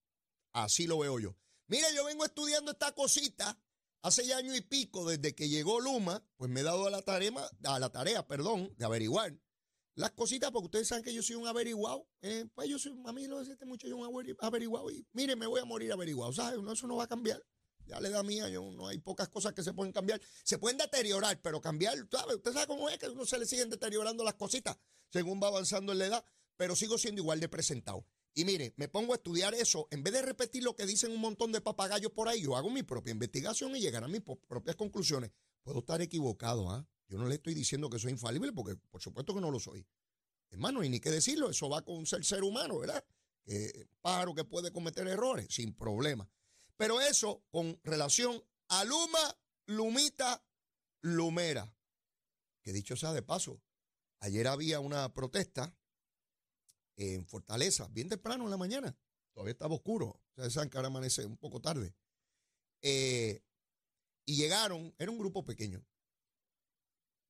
Así 0.52 0.86
lo 0.86 0.98
veo 0.98 1.18
yo. 1.18 1.36
Mire, 1.66 1.86
yo 1.94 2.04
vengo 2.04 2.24
estudiando 2.24 2.70
esta 2.70 2.92
cosita 2.92 3.58
hace 4.02 4.26
ya 4.26 4.36
año 4.36 4.54
y 4.54 4.60
pico, 4.60 5.08
desde 5.08 5.34
que 5.34 5.48
llegó 5.48 5.80
Luma, 5.80 6.24
pues 6.36 6.50
me 6.50 6.60
he 6.60 6.62
dado 6.62 6.86
a 6.86 6.90
la 6.90 7.02
tarea, 7.02 7.32
la 7.60 7.90
tarea 7.90 8.26
perdón, 8.26 8.72
de 8.76 8.84
averiguar 8.84 9.34
las 9.94 10.10
cositas, 10.10 10.50
porque 10.50 10.66
ustedes 10.66 10.88
saben 10.88 11.04
que 11.04 11.14
yo 11.14 11.22
soy 11.22 11.36
un 11.36 11.46
averiguado. 11.46 12.08
Eh, 12.20 12.46
pues 12.54 12.68
yo 12.68 12.78
soy, 12.78 13.00
a 13.04 13.12
mí 13.12 13.26
lo 13.26 13.42
de 13.42 13.52
este 13.52 13.64
mucho, 13.64 13.86
yo 13.86 13.96
un 13.96 14.36
averiguado. 14.40 14.90
Y 14.90 15.06
mire, 15.12 15.36
me 15.36 15.46
voy 15.46 15.60
a 15.60 15.64
morir 15.64 15.92
averiguado. 15.92 16.32
¿Sabes? 16.32 16.60
Eso 16.72 16.86
no 16.86 16.96
va 16.96 17.04
a 17.04 17.08
cambiar. 17.08 17.42
Ya 17.86 18.00
le 18.00 18.10
da 18.10 18.22
mía, 18.22 18.48
yo, 18.48 18.70
no 18.72 18.88
hay 18.88 18.98
pocas 18.98 19.28
cosas 19.28 19.52
que 19.52 19.62
se 19.62 19.72
pueden 19.72 19.92
cambiar. 19.92 20.20
Se 20.42 20.58
pueden 20.58 20.78
deteriorar, 20.78 21.40
pero 21.40 21.60
cambiar, 21.60 21.96
¿sabe? 22.10 22.34
Usted 22.34 22.52
sabe 22.52 22.66
cómo 22.66 22.88
es 22.88 22.98
que 22.98 23.08
uno 23.08 23.24
se 23.24 23.38
le 23.38 23.46
siguen 23.46 23.70
deteriorando 23.70 24.24
las 24.24 24.34
cositas 24.34 24.76
según 25.14 25.40
va 25.40 25.46
avanzando 25.46 25.92
en 25.92 25.98
la 26.00 26.06
edad, 26.06 26.24
pero 26.56 26.76
sigo 26.76 26.98
siendo 26.98 27.20
igual 27.20 27.40
de 27.40 27.48
presentado. 27.48 28.06
Y 28.34 28.44
mire, 28.44 28.74
me 28.76 28.88
pongo 28.88 29.12
a 29.12 29.16
estudiar 29.16 29.54
eso, 29.54 29.86
en 29.90 30.02
vez 30.02 30.12
de 30.12 30.22
repetir 30.22 30.64
lo 30.64 30.74
que 30.74 30.86
dicen 30.86 31.12
un 31.12 31.20
montón 31.20 31.52
de 31.52 31.60
papagayos 31.60 32.10
por 32.10 32.28
ahí, 32.28 32.42
yo 32.42 32.56
hago 32.56 32.68
mi 32.68 32.82
propia 32.82 33.12
investigación 33.12 33.76
y 33.76 33.80
llegar 33.80 34.02
a 34.02 34.08
mis 34.08 34.22
propias 34.22 34.74
conclusiones. 34.74 35.30
Puedo 35.62 35.78
estar 35.78 36.02
equivocado, 36.02 36.70
¿ah? 36.70 36.86
Yo 37.06 37.18
no 37.18 37.28
le 37.28 37.36
estoy 37.36 37.54
diciendo 37.54 37.88
que 37.88 37.98
soy 37.98 38.10
infalible, 38.10 38.52
porque 38.52 38.76
por 38.90 39.00
supuesto 39.00 39.34
que 39.34 39.40
no 39.40 39.50
lo 39.50 39.60
soy. 39.60 39.86
Hermano, 40.50 40.82
y 40.82 40.88
ni 40.88 41.00
qué 41.00 41.10
decirlo, 41.10 41.50
eso 41.50 41.68
va 41.68 41.82
con 41.84 42.06
ser 42.06 42.24
ser 42.24 42.42
humano, 42.42 42.78
¿verdad? 42.78 43.04
Que 43.44 43.88
paro 44.00 44.34
que 44.34 44.44
puede 44.44 44.72
cometer 44.72 45.06
errores, 45.06 45.46
sin 45.50 45.74
problema. 45.74 46.28
Pero 46.76 47.00
eso 47.00 47.44
con 47.50 47.78
relación 47.84 48.42
a 48.68 48.84
Luma, 48.84 49.38
Lumita, 49.66 50.44
Lumera. 51.02 51.72
Que 52.62 52.72
dicho 52.72 52.96
sea 52.96 53.12
de 53.12 53.22
paso, 53.22 53.60
ayer 54.20 54.48
había 54.48 54.80
una 54.80 55.12
protesta 55.12 55.76
en 56.96 57.26
Fortaleza, 57.26 57.88
bien 57.88 58.08
temprano 58.08 58.44
en 58.44 58.50
la 58.50 58.56
mañana. 58.56 58.96
Todavía 59.32 59.52
estaba 59.52 59.74
oscuro. 59.74 60.20
Ustedes 60.30 60.52
saben 60.52 60.70
que 60.70 60.78
ahora 60.78 60.88
amanece 60.88 61.26
un 61.26 61.36
poco 61.36 61.60
tarde. 61.60 61.94
Eh, 62.82 63.42
y 64.26 64.36
llegaron, 64.36 64.94
era 64.98 65.10
un 65.10 65.18
grupo 65.18 65.44
pequeño. 65.44 65.84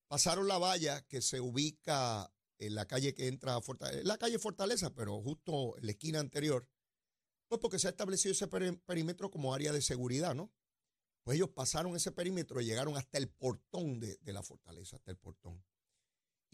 Pasaron 0.09 0.47
la 0.47 0.59
valla 0.59 1.02
que 1.06 1.23
se 1.23 1.40
ubica 1.40 2.33
en 2.59 2.75
la 2.75 2.87
calle 2.87 3.14
que 3.14 3.26
entra 3.28 3.56
a 3.56 3.61
Fortaleza, 3.61 4.04
la 4.04 4.18
calle 4.18 4.38
Fortaleza, 4.38 4.94
pero 4.94 5.21
justo 5.23 5.76
en 5.78 5.87
la 5.87 5.92
esquina 5.92 6.21
anterior. 6.21 6.68
Pues 7.49 7.61
porque 7.61 7.78
se 7.78 7.88
ha 7.88 7.90
establecido 7.90 8.33
ese 8.33 8.49
perímetro 8.49 9.30
como 9.30 9.54
área 9.54 9.73
de 9.73 9.83
seguridad, 9.83 10.35
¿no? 10.35 10.52
Pues 11.23 11.37
ellos 11.37 11.50
pasaron 11.50 11.97
ese 11.97 12.12
perímetro 12.12 12.61
y 12.61 12.66
llegaron 12.66 12.97
hasta 12.97 13.18
el 13.18 13.28
portón 13.28 13.99
de 14.00 14.33
la 14.33 14.42
fortaleza, 14.42 14.97
hasta 14.97 15.11
el 15.11 15.16
portón. 15.16 15.64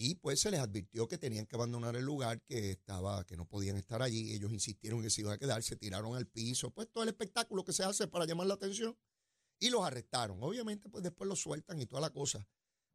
Y 0.03 0.15
pues 0.15 0.41
se 0.41 0.51
les 0.51 0.61
advirtió 0.61 1.07
que 1.07 1.19
tenían 1.19 1.45
que 1.45 1.57
abandonar 1.57 1.95
el 1.95 2.07
lugar, 2.07 2.41
que 2.41 2.71
estaba, 2.71 3.23
que 3.27 3.37
no 3.37 3.47
podían 3.47 3.77
estar 3.77 4.01
allí. 4.01 4.33
Ellos 4.33 4.51
insistieron 4.51 5.03
que 5.03 5.11
se 5.11 5.21
iban 5.21 5.35
a 5.35 5.39
quedar, 5.39 5.63
se 5.63 5.77
tiraron 5.77 6.17
al 6.17 6.27
piso, 6.27 6.71
pues 6.71 6.89
todo 6.91 7.03
el 7.03 7.11
espectáculo 7.11 7.65
que 7.65 7.75
se 7.75 7.85
hace 7.85 8.09
para 8.09 8.25
llamar 8.25 8.47
la 8.47 8.55
atención. 8.55 8.97
Y 9.59 9.69
los 9.69 9.83
arrestaron. 9.83 10.43
Obviamente, 10.43 10.89
pues 10.89 11.05
después 11.05 11.29
los 11.29 11.39
sueltan 11.39 11.79
y 11.83 11.85
toda 11.85 12.01
la 12.01 12.09
cosa. 12.09 12.49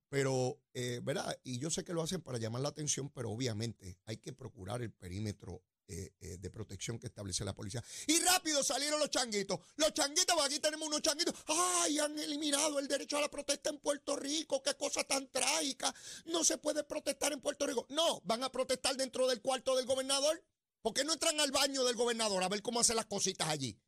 Pero, 0.10 0.60
eh, 0.74 1.00
¿verdad? 1.04 1.40
Y 1.44 1.60
yo 1.60 1.70
sé 1.70 1.84
que 1.84 1.94
lo 1.94 2.02
hacen 2.02 2.22
para 2.22 2.40
llamar 2.40 2.64
la 2.64 2.70
atención, 2.70 3.12
pero 3.12 3.30
obviamente 3.30 4.00
hay 4.06 4.18
que 4.18 4.34
procurar 4.34 4.82
el 4.82 4.92
perímetro 4.92 5.62
eh, 5.88 6.14
eh, 6.20 6.38
de 6.40 6.50
protección 6.50 6.98
que 6.98 7.08
establece 7.08 7.46
la 7.46 7.54
policía. 7.54 7.84
Y 8.08 8.20
rápido 8.20 8.64
salieron 8.64 9.00
los 9.00 9.10
changuitos. 9.10 9.60
Los 9.76 9.94
changuitos, 9.94 10.36
pues 10.36 10.48
aquí 10.48 10.60
tenemos 10.60 10.88
unos 10.88 11.02
changuitos. 11.02 11.36
¡Ay! 11.48 12.00
Han 12.00 12.18
eliminado 12.18 12.80
el 12.80 12.88
derecho 12.88 13.18
a 13.18 13.22
la 13.22 13.30
protesta 13.30 13.70
en 13.70 13.78
Puerto 13.78 14.16
Rico. 14.16 14.64
¡Qué 14.64 14.76
cosa 14.76 15.04
tan 15.04 15.30
trágica! 15.30 15.94
No 16.26 16.44
se 16.44 16.58
puede 16.58 16.84
protestar 16.84 17.34
en 17.34 17.42
Puerto 17.42 17.68
Rico. 17.68 17.86
No, 17.90 18.20
van 18.24 18.44
a 18.44 18.52
protestar 18.52 18.98
dentro 18.98 19.28
del 19.28 19.42
cuarto 19.42 19.76
del 19.76 19.86
gobernador. 19.86 20.44
¿Por 20.82 20.94
qué 20.94 21.04
no 21.04 21.14
entran 21.14 21.40
al 21.40 21.52
baño 21.52 21.84
del 21.84 21.96
gobernador 21.96 22.44
a 22.44 22.50
ver 22.50 22.62
cómo 22.62 22.80
hace 22.80 22.96
las 22.96 23.06
cositas 23.06 23.48
allí? 23.48 23.80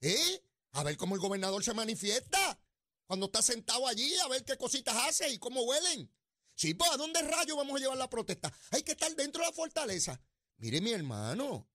¿Eh? 0.00 0.42
A 0.72 0.82
ver 0.82 0.96
cómo 0.98 1.14
el 1.14 1.20
gobernador 1.20 1.64
se 1.64 1.72
manifiesta. 1.72 2.60
Cuando 3.06 3.26
está 3.26 3.40
sentado 3.40 3.86
allí, 3.86 4.14
a 4.18 4.28
ver 4.28 4.44
qué 4.44 4.58
cositas 4.58 4.94
hace 5.08 5.30
y 5.30 5.38
cómo 5.38 5.62
huelen. 5.62 6.12
Sí, 6.54 6.74
pues, 6.74 6.90
¿a 6.90 6.96
dónde 6.96 7.22
rayos 7.22 7.56
vamos 7.56 7.76
a 7.76 7.80
llevar 7.80 7.96
la 7.96 8.10
protesta? 8.10 8.52
Hay 8.72 8.82
que 8.82 8.92
estar 8.92 9.14
dentro 9.14 9.42
de 9.42 9.48
la 9.48 9.54
fortaleza. 9.54 10.20
Mire, 10.58 10.80
mi 10.80 10.92
hermano, 10.92 11.68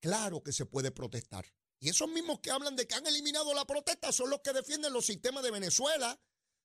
Claro 0.00 0.42
que 0.42 0.52
se 0.52 0.66
puede 0.66 0.90
protestar. 0.90 1.46
Y 1.80 1.88
esos 1.88 2.08
mismos 2.08 2.40
que 2.40 2.50
hablan 2.50 2.76
de 2.76 2.86
que 2.86 2.94
han 2.94 3.06
eliminado 3.06 3.54
la 3.54 3.66
protesta 3.66 4.12
son 4.12 4.30
los 4.30 4.40
que 4.40 4.52
defienden 4.52 4.92
los 4.92 5.06
sistemas 5.06 5.42
de 5.42 5.50
Venezuela, 5.50 6.20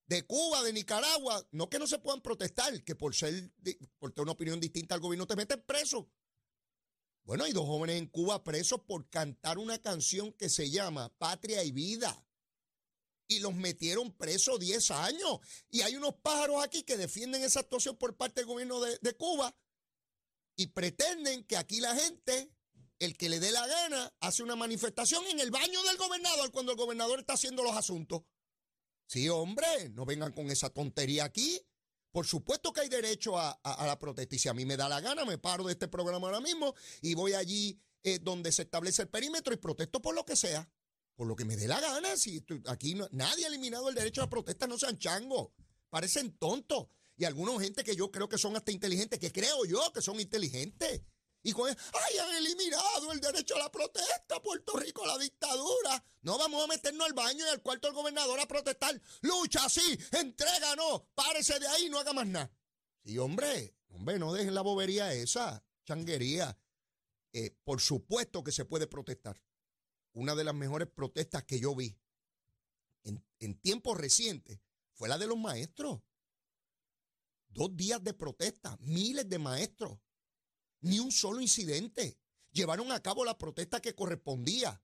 de 0.08 0.26
Cuba, 0.26 0.64
de 0.64 0.74
Nicaragua. 0.74 1.46
No 1.52 1.70
que 1.70 1.80
no 1.80 1.88
se 1.88 2.00
puedan 2.00 2.22
protestar, 2.22 2.84
que 2.84 2.96
por 2.96 3.16
ser, 3.16 3.52
por 4.00 4.12
tener 4.12 4.24
una 4.24 4.32
opinión 4.34 4.60
distinta 4.60 4.96
al 4.96 5.02
gobierno 5.02 5.28
te 5.28 5.36
meten 5.36 5.62
preso. 5.64 6.10
Bueno, 7.24 7.46
hay 7.46 7.54
dos 7.54 7.66
jóvenes 7.66 7.98
en 7.98 8.08
Cuba 8.08 8.44
presos 8.44 8.82
por 8.82 9.10
cantar 9.10 9.58
una 9.58 9.82
canción 9.82 10.34
que 10.34 10.50
se 10.50 10.70
llama 10.70 11.10
Patria 11.18 11.64
y 11.64 11.72
Vida. 11.72 12.26
Y 13.28 13.40
los 13.40 13.56
metieron 13.56 14.12
presos 14.12 14.60
10 14.60 14.92
años. 14.92 15.40
Y 15.70 15.82
hay 15.82 15.96
unos 15.96 16.16
pájaros 16.16 16.64
aquí 16.64 16.84
que 16.84 16.98
defienden 16.98 17.44
esa 17.44 17.62
actuación 17.62 17.98
por 17.98 18.16
parte 18.18 18.42
del 18.42 18.48
gobierno 18.48 18.82
de, 18.82 19.00
de 19.00 19.14
Cuba 19.16 19.56
y 20.64 20.68
pretenden 20.68 21.44
que 21.44 21.58
aquí 21.58 21.82
la 21.82 21.94
gente 21.94 22.50
el 23.00 23.18
que 23.18 23.28
le 23.28 23.42
dé 23.42 23.52
la 23.52 23.68
gana 23.68 24.14
hace 24.22 24.44
una 24.44 24.56
manifestación 24.56 25.22
en 25.28 25.42
el 25.42 25.52
baño 25.52 25.84
del 25.84 25.98
gobernador 25.98 26.52
cuando 26.52 26.72
el 26.72 26.78
gobernador 26.78 27.20
está 27.20 27.34
haciendo 27.34 27.64
los 27.64 27.76
asuntos. 27.76 28.24
Sí, 29.06 29.28
hombre, 29.28 29.90
no 29.90 30.06
vengan 30.06 30.32
con 30.32 30.50
esa 30.50 30.70
tontería 30.70 31.26
aquí. 31.26 31.60
Por 32.14 32.26
supuesto 32.26 32.72
que 32.72 32.80
hay 32.80 32.88
derecho 32.88 33.38
a, 33.38 33.60
la 33.86 34.00
protesta. 34.00 34.36
Y 34.36 34.40
si 34.40 34.48
a 34.48 34.54
mí 34.54 34.64
me 34.66 34.78
da 34.78 34.88
la 34.88 35.02
gana, 35.02 35.26
me 35.26 35.38
paro 35.38 35.66
de 35.66 35.74
este 35.74 35.90
programa 35.90 36.28
ahora 36.28 36.40
mismo 36.40 36.74
y 37.02 37.14
voy 37.14 37.34
allí 37.34 37.78
eh, 38.04 38.20
donde 38.22 38.54
se 38.54 38.62
establece 38.62 39.02
el 39.02 39.10
perímetro 39.10 39.54
y 39.54 39.58
protesto 39.58 40.02
por 40.02 40.16
lo 40.16 40.24
que 40.24 40.38
sea. 40.38 40.72
Por 41.18 41.28
lo 41.28 41.36
que 41.36 41.44
me 41.44 41.58
dé 41.58 41.68
la 41.68 41.82
gana. 41.82 42.16
Si 42.16 42.42
aquí 42.68 42.96
nadie 43.12 43.44
ha 43.44 43.50
eliminado 43.50 43.90
el 43.90 43.96
derecho 43.96 44.22
a 44.22 44.30
protesta, 44.30 44.66
no 44.66 44.78
sean 44.78 44.98
changos. 44.98 45.50
Parecen 45.90 46.38
tontos. 46.38 46.88
Y 47.16 47.26
algunos 47.26 47.62
gente 47.62 47.84
que 47.84 47.96
yo 47.96 48.12
creo 48.12 48.28
que 48.28 48.38
son 48.38 48.56
hasta 48.56 48.72
inteligentes, 48.72 49.20
que 49.20 49.32
creo 49.32 49.66
yo 49.66 49.92
que 49.94 50.02
son 50.02 50.20
inteligentes. 50.20 51.02
Y 51.44 51.52
con 51.52 51.70
¡ay, 51.70 52.18
han 52.18 52.36
eliminado 52.36 53.12
el 53.12 53.20
derecho 53.20 53.56
a 53.56 53.60
la 53.60 53.72
protesta! 53.72 54.42
Puerto 54.42 54.78
Rico, 54.78 55.06
la 55.06 55.18
dictadura. 55.18 56.04
No 56.22 56.38
vamos 56.38 56.64
a 56.64 56.68
meternos 56.68 57.06
al 57.06 57.14
baño 57.14 57.46
y 57.46 57.50
al 57.50 57.62
cuarto 57.62 57.88
del 57.88 57.96
gobernador 57.96 58.40
a 58.40 58.48
protestar. 58.48 59.00
¡Lucha, 59.22 59.68
sí! 59.70 60.00
¡Entréganos! 60.12 61.04
¡Párese 61.14 61.60
de 61.60 61.68
ahí! 61.68 61.90
No 61.90 62.00
haga 62.00 62.14
más 62.14 62.28
nada. 62.28 62.52
Sí, 63.04 63.18
hombre. 63.18 63.76
Hombre, 63.90 64.18
no 64.18 64.34
dejen 64.34 64.56
la 64.56 64.62
bobería 64.62 65.14
esa, 65.14 65.64
changuería. 65.86 66.58
Eh, 67.34 67.56
por 67.64 67.82
supuesto 67.82 68.44
que 68.44 68.52
se 68.52 68.66
puede 68.66 68.88
protestar. 68.88 69.42
Una 70.14 70.36
de 70.36 70.46
las 70.46 70.56
mejores 70.56 70.88
protestas 70.88 71.44
que 71.44 71.60
yo 71.60 71.76
vi 71.76 72.00
en 73.40 73.60
tiempos 73.60 73.98
recientes 73.98 74.62
fue 74.94 75.10
la 75.10 75.18
de 75.18 75.28
los 75.28 75.38
maestros. 75.38 76.02
Dos 77.54 77.76
días 77.78 78.04
de 78.04 78.14
protesta, 78.14 78.78
miles 78.82 79.30
de 79.30 79.40
maestros 79.40 80.00
ni 80.84 81.00
un 81.00 81.12
solo 81.12 81.42
incidente. 81.42 82.20
Llevaron 82.52 82.92
a 82.92 83.02
cabo 83.02 83.26
la 83.26 83.38
protesta 83.38 83.82
que 83.82 83.96
correspondía. 83.96 84.84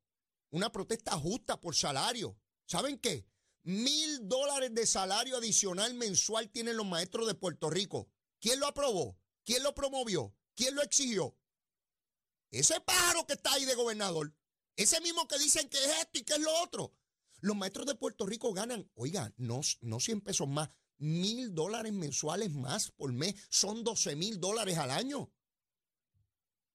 Una 0.49 0.71
protesta 0.71 1.11
justa 1.11 1.61
por 1.61 1.75
salario. 1.75 2.39
¿Saben 2.65 2.97
qué? 2.97 3.27
Mil 3.63 4.27
dólares 4.27 4.73
de 4.73 4.87
salario 4.87 5.37
adicional 5.37 5.93
mensual 5.93 6.49
tienen 6.49 6.77
los 6.77 6.85
maestros 6.85 7.27
de 7.27 7.35
Puerto 7.35 7.69
Rico. 7.69 8.09
¿Quién 8.39 8.59
lo 8.59 8.67
aprobó? 8.67 9.19
¿Quién 9.43 9.61
lo 9.61 9.75
promovió? 9.75 10.35
¿Quién 10.55 10.73
lo 10.73 10.81
exigió? 10.81 11.37
Ese 12.49 12.79
pájaro 12.79 13.27
que 13.27 13.33
está 13.33 13.53
ahí 13.53 13.65
de 13.65 13.75
gobernador. 13.75 14.33
Ese 14.75 15.01
mismo 15.01 15.27
que 15.27 15.37
dicen 15.37 15.69
que 15.69 15.77
es 15.77 15.99
esto 15.99 16.19
y 16.19 16.23
que 16.23 16.33
es 16.33 16.39
lo 16.39 16.63
otro. 16.63 16.95
Los 17.41 17.55
maestros 17.55 17.85
de 17.85 17.95
Puerto 17.95 18.25
Rico 18.25 18.53
ganan, 18.53 18.89
oiga, 18.95 19.33
no, 19.37 19.61
no 19.81 19.99
100 19.99 20.21
pesos 20.21 20.47
más, 20.47 20.69
mil 20.99 21.53
dólares 21.53 21.91
mensuales 21.93 22.51
más 22.51 22.91
por 22.91 23.11
mes. 23.11 23.35
Son 23.49 23.83
12 23.83 24.15
mil 24.15 24.39
dólares 24.39 24.77
al 24.77 24.91
año. 24.91 25.31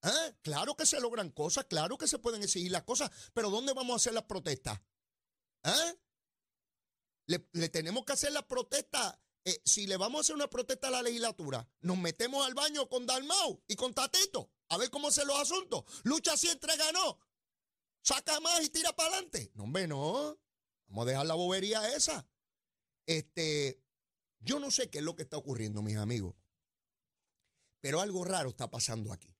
¿Eh? 0.02 0.36
Claro 0.42 0.76
que 0.76 0.84
se 0.84 1.00
logran 1.00 1.30
cosas, 1.30 1.64
claro 1.64 1.96
que 1.96 2.06
se 2.06 2.18
pueden 2.18 2.42
exigir 2.42 2.70
las 2.70 2.82
cosas, 2.82 3.10
pero 3.32 3.48
¿dónde 3.48 3.72
vamos 3.72 3.94
a 3.94 3.96
hacer 3.96 4.12
las 4.12 4.24
protestas? 4.24 4.78
¿Eh? 5.62 5.98
Le, 7.26 7.68
tenemos 7.70 8.04
que 8.04 8.12
hacer 8.12 8.32
las 8.32 8.44
protestas. 8.44 9.18
Eh, 9.46 9.62
si 9.64 9.86
le 9.86 9.96
vamos 9.96 10.18
a 10.18 10.20
hacer 10.22 10.36
una 10.36 10.48
protesta 10.48 10.88
a 10.88 10.90
la 10.90 11.02
legislatura, 11.02 11.66
nos 11.80 11.98
metemos 11.98 12.46
al 12.46 12.54
baño 12.54 12.88
con 12.88 13.06
Dalmau 13.06 13.62
y 13.66 13.76
con 13.76 13.94
Tatito 13.94 14.50
a 14.68 14.76
ver 14.76 14.90
cómo 14.90 15.10
se 15.10 15.24
los 15.24 15.38
asuntos. 15.38 15.84
Lucha 16.02 16.36
si 16.36 16.48
entrega 16.48 16.90
no. 16.92 17.18
Saca 18.02 18.40
más 18.40 18.62
y 18.62 18.70
tira 18.70 18.94
para 18.94 19.10
adelante. 19.10 19.50
No, 19.54 19.64
hombre, 19.64 19.86
no. 19.86 20.38
Vamos 20.88 21.06
a 21.06 21.10
dejar 21.10 21.26
la 21.26 21.34
bobería 21.34 21.88
esa. 21.94 22.26
Este, 23.06 23.82
yo 24.44 24.60
no 24.60 24.70
sé 24.70 24.90
qué 24.90 24.98
es 24.98 25.04
lo 25.04 25.16
que 25.16 25.22
está 25.22 25.36
ocurriendo, 25.36 25.82
mis 25.82 25.96
amigos. 25.96 26.34
Pero 27.80 28.00
algo 28.00 28.24
raro 28.24 28.50
está 28.50 28.70
pasando 28.70 29.12
aquí. 29.12 29.34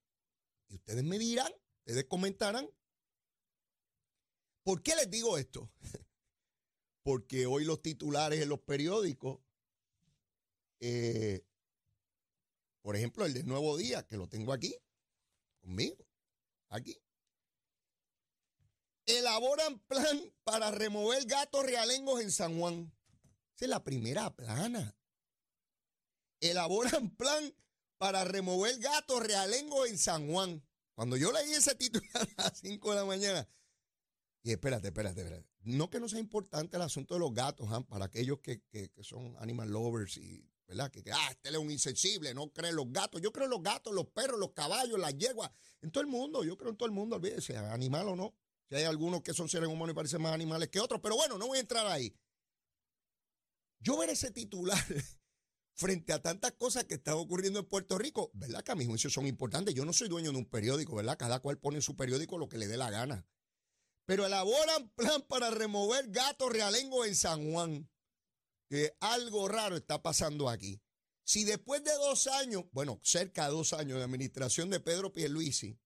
Y 0.67 0.75
ustedes 0.75 1.03
me 1.03 1.19
dirán, 1.19 1.51
ustedes 1.79 2.05
comentarán. 2.05 2.69
¿Por 4.63 4.81
qué 4.81 4.95
les 4.95 5.09
digo 5.09 5.37
esto? 5.37 5.71
Porque 7.03 7.45
hoy 7.45 7.65
los 7.65 7.81
titulares 7.83 8.41
en 8.41 8.49
los 8.49 8.59
periódicos, 8.61 9.39
eh, 10.79 11.45
por 12.81 12.95
ejemplo, 12.95 13.25
el 13.25 13.33
de 13.33 13.43
Nuevo 13.43 13.77
Día, 13.77 14.05
que 14.07 14.17
lo 14.17 14.27
tengo 14.27 14.53
aquí, 14.53 14.75
conmigo, 15.61 15.97
aquí. 16.69 16.99
Elaboran 19.05 19.79
plan 19.87 20.33
para 20.43 20.71
remover 20.71 21.25
gatos 21.25 21.63
realengos 21.63 22.21
en 22.21 22.31
San 22.31 22.57
Juan. 22.57 22.94
Esa 23.55 23.65
es 23.65 23.69
la 23.69 23.83
primera 23.83 24.35
plana. 24.35 24.97
Elaboran 26.41 27.09
plan 27.15 27.55
para 27.97 28.25
remover 28.25 28.77
gatos 28.79 29.25
realengo 29.25 29.85
en 29.85 29.97
San 29.97 30.29
Juan. 30.29 30.61
Cuando 30.93 31.15
yo 31.15 31.31
leí 31.31 31.53
ese 31.53 31.75
título 31.75 32.05
a 32.13 32.43
las 32.43 32.59
5 32.59 32.89
de 32.89 32.95
la 32.95 33.05
mañana, 33.05 33.47
y 34.43 34.51
espérate, 34.51 34.89
espérate, 34.89 35.21
espérate. 35.21 35.47
No 35.63 35.89
que 35.89 35.99
no 35.99 36.07
sea 36.07 36.19
importante 36.19 36.75
el 36.75 36.83
asunto 36.83 37.15
de 37.15 37.19
los 37.21 37.33
gatos, 37.33 37.67
para 37.87 38.05
aquellos 38.05 38.39
que, 38.39 38.61
son 39.01 39.35
animal 39.39 39.69
lovers 39.69 40.17
y, 40.17 40.47
¿verdad? 40.67 40.91
Que, 40.91 41.03
ah, 41.11 41.31
este 41.31 41.49
es 41.49 41.55
un 41.55 41.71
insensible, 41.71 42.33
no 42.33 42.51
cree 42.51 42.69
en 42.69 42.75
los 42.75 42.91
gatos. 42.91 43.21
Yo 43.21 43.31
creo 43.31 43.45
en 43.45 43.51
los 43.51 43.63
gatos, 43.63 43.93
los 43.93 44.05
perros, 44.07 44.37
los 44.37 44.51
caballos, 44.51 44.99
las 44.99 45.17
yeguas, 45.17 45.49
en 45.81 45.91
todo 45.91 46.01
el 46.01 46.07
mundo. 46.07 46.43
Yo 46.43 46.57
creo 46.57 46.71
en 46.71 46.77
todo 46.77 46.87
el 46.87 46.91
mundo, 46.91 47.15
olvídese, 47.15 47.57
animal 47.57 48.09
o 48.09 48.15
no. 48.15 48.35
Si 48.69 48.75
hay 48.75 48.83
algunos 48.83 49.21
que 49.21 49.33
son 49.33 49.47
seres 49.47 49.69
humanos 49.69 49.93
y 49.93 49.95
parecen 49.95 50.21
más 50.21 50.33
animales 50.33 50.69
que 50.69 50.79
otros, 50.79 50.99
pero 51.01 51.15
bueno, 51.15 51.37
no 51.37 51.47
voy 51.47 51.57
a 51.57 51.61
entrar 51.61 51.87
ahí. 51.87 52.13
Yo 53.85 53.99
ver 53.99 54.09
ese 54.09 54.31
titular 54.31 54.83
frente 55.75 56.11
a 56.11 56.19
tantas 56.19 56.53
cosas 56.53 56.85
que 56.85 56.95
están 56.95 57.13
ocurriendo 57.13 57.59
en 57.59 57.65
Puerto 57.65 57.99
Rico, 57.99 58.31
¿verdad? 58.33 58.63
Que 58.63 58.71
a 58.71 58.75
mi 58.75 58.87
juicio 58.87 59.11
son 59.11 59.27
importantes. 59.27 59.75
Yo 59.75 59.85
no 59.85 59.93
soy 59.93 60.09
dueño 60.09 60.31
de 60.31 60.39
un 60.39 60.45
periódico, 60.45 60.95
¿verdad? 60.95 61.19
Cada 61.19 61.39
cual 61.39 61.59
pone 61.59 61.77
en 61.77 61.83
su 61.83 61.95
periódico 61.95 62.39
lo 62.39 62.49
que 62.49 62.57
le 62.57 62.65
dé 62.65 62.77
la 62.77 62.89
gana. 62.89 63.27
Pero 64.07 64.25
elaboran 64.25 64.89
plan 64.95 65.21
para 65.27 65.51
remover 65.51 66.09
gatos 66.09 66.51
realengo 66.51 67.05
en 67.05 67.15
San 67.15 67.51
Juan. 67.51 67.87
Que 68.69 68.97
algo 68.99 69.47
raro 69.47 69.75
está 69.75 70.01
pasando 70.01 70.49
aquí. 70.49 70.81
Si 71.23 71.43
después 71.43 71.83
de 71.83 71.93
dos 71.93 72.25
años, 72.25 72.63
bueno, 72.71 72.99
cerca 73.03 73.45
de 73.45 73.51
dos 73.51 73.73
años 73.73 73.99
de 73.99 74.03
administración 74.03 74.71
de 74.71 74.79
Pedro 74.79 75.13
Pierluisi, 75.13 75.79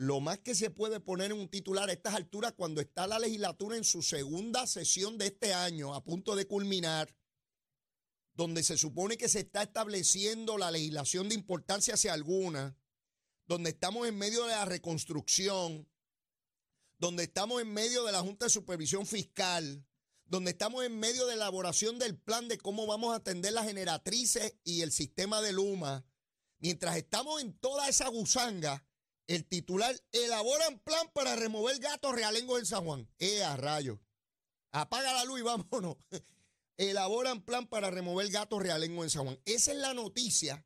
lo 0.00 0.18
más 0.18 0.38
que 0.38 0.54
se 0.54 0.70
puede 0.70 0.98
poner 0.98 1.30
en 1.30 1.38
un 1.38 1.50
titular 1.50 1.90
a 1.90 1.92
estas 1.92 2.14
alturas 2.14 2.54
cuando 2.56 2.80
está 2.80 3.06
la 3.06 3.18
legislatura 3.18 3.76
en 3.76 3.84
su 3.84 4.00
segunda 4.00 4.66
sesión 4.66 5.18
de 5.18 5.26
este 5.26 5.52
año, 5.52 5.94
a 5.94 6.02
punto 6.02 6.34
de 6.34 6.46
culminar, 6.46 7.14
donde 8.32 8.62
se 8.62 8.78
supone 8.78 9.18
que 9.18 9.28
se 9.28 9.40
está 9.40 9.62
estableciendo 9.62 10.56
la 10.56 10.70
legislación 10.70 11.28
de 11.28 11.34
importancia 11.34 11.92
hacia 11.92 12.14
alguna, 12.14 12.74
donde 13.44 13.70
estamos 13.70 14.08
en 14.08 14.16
medio 14.16 14.46
de 14.46 14.52
la 14.52 14.64
reconstrucción, 14.64 15.86
donde 16.96 17.24
estamos 17.24 17.60
en 17.60 17.70
medio 17.70 18.02
de 18.04 18.12
la 18.12 18.22
Junta 18.22 18.46
de 18.46 18.50
Supervisión 18.50 19.04
Fiscal, 19.04 19.84
donde 20.24 20.52
estamos 20.52 20.82
en 20.82 20.98
medio 20.98 21.26
de 21.26 21.34
elaboración 21.34 21.98
del 21.98 22.16
plan 22.16 22.48
de 22.48 22.56
cómo 22.56 22.86
vamos 22.86 23.12
a 23.12 23.16
atender 23.16 23.52
las 23.52 23.66
generatrices 23.66 24.56
y 24.64 24.80
el 24.80 24.92
sistema 24.92 25.42
de 25.42 25.52
Luma, 25.52 26.06
mientras 26.58 26.96
estamos 26.96 27.42
en 27.42 27.52
toda 27.52 27.86
esa 27.86 28.08
gusanga, 28.08 28.86
el 29.26 29.46
titular 29.46 29.94
elaboran 30.12 30.78
plan 30.80 31.08
para 31.12 31.36
remover 31.36 31.78
gatos 31.78 32.14
realengos 32.14 32.58
en 32.58 32.66
San 32.66 32.84
Juan. 32.84 33.08
¡Eh, 33.18 33.42
a 33.44 33.56
rayo! 33.56 34.00
Apaga 34.72 35.12
la 35.12 35.24
luz 35.24 35.40
y 35.40 35.42
vámonos 35.42 35.96
elaboran 36.88 37.42
plan 37.42 37.66
para 37.66 37.90
remover 37.90 38.28
gatos 38.30 38.62
realengo 38.62 39.04
en 39.04 39.10
San 39.10 39.24
Juan. 39.24 39.38
Esa 39.44 39.72
es 39.72 39.78
la 39.78 39.94
noticia. 39.94 40.64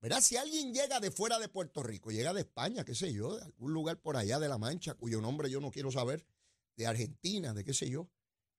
¿Verdad? 0.00 0.20
Si 0.20 0.36
alguien 0.36 0.72
llega 0.72 1.00
de 1.00 1.10
fuera 1.10 1.40
de 1.40 1.48
Puerto 1.48 1.82
Rico, 1.82 2.12
llega 2.12 2.32
de 2.32 2.42
España, 2.42 2.84
qué 2.84 2.94
sé 2.94 3.12
yo, 3.12 3.36
de 3.36 3.42
algún 3.42 3.72
lugar 3.72 4.00
por 4.00 4.16
allá 4.16 4.38
de 4.38 4.48
La 4.48 4.56
Mancha, 4.56 4.94
cuyo 4.94 5.20
nombre 5.20 5.50
yo 5.50 5.60
no 5.60 5.72
quiero 5.72 5.90
saber, 5.90 6.24
de 6.76 6.86
Argentina, 6.86 7.52
de 7.52 7.64
qué 7.64 7.74
sé 7.74 7.90
yo, 7.90 8.08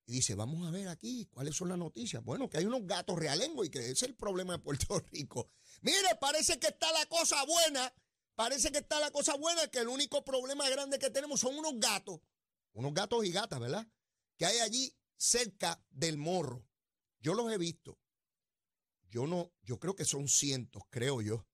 y 0.04 0.12
dice, 0.12 0.34
vamos 0.34 0.68
a 0.68 0.70
ver 0.70 0.88
aquí 0.88 1.26
cuáles 1.30 1.56
son 1.56 1.70
las 1.70 1.78
noticias. 1.78 2.22
Bueno, 2.22 2.50
que 2.50 2.58
hay 2.58 2.66
unos 2.66 2.86
gatos 2.86 3.18
realengos 3.18 3.66
y 3.66 3.70
que 3.70 3.78
ese 3.78 3.92
es 3.92 4.02
el 4.02 4.16
problema 4.16 4.52
de 4.52 4.58
Puerto 4.58 4.98
Rico. 5.12 5.48
Mire, 5.80 6.18
parece 6.20 6.58
que 6.58 6.66
está 6.66 6.92
la 6.92 7.06
cosa 7.06 7.42
buena, 7.46 7.90
parece 8.34 8.72
que 8.72 8.78
está 8.78 9.00
la 9.00 9.10
cosa 9.10 9.36
buena, 9.36 9.68
que 9.68 9.78
el 9.78 9.88
único 9.88 10.24
problema 10.24 10.68
grande 10.68 10.98
que 10.98 11.10
tenemos 11.10 11.40
son 11.40 11.56
unos 11.56 11.78
gatos, 11.78 12.20
unos 12.72 12.94
gatos 12.94 13.24
y 13.24 13.32
gatas, 13.32 13.60
¿verdad? 13.60 13.86
Que 14.36 14.46
hay 14.46 14.58
allí 14.58 14.96
cerca 15.16 15.84
del 15.90 16.16
morro. 16.16 16.66
Yo 17.20 17.34
los 17.34 17.52
he 17.52 17.58
visto. 17.58 17.98
Yo 19.10 19.26
no, 19.26 19.52
yo 19.62 19.78
creo 19.78 19.94
que 19.94 20.04
son 20.04 20.28
cientos, 20.28 20.82
creo 20.88 21.20
yo. 21.20 21.46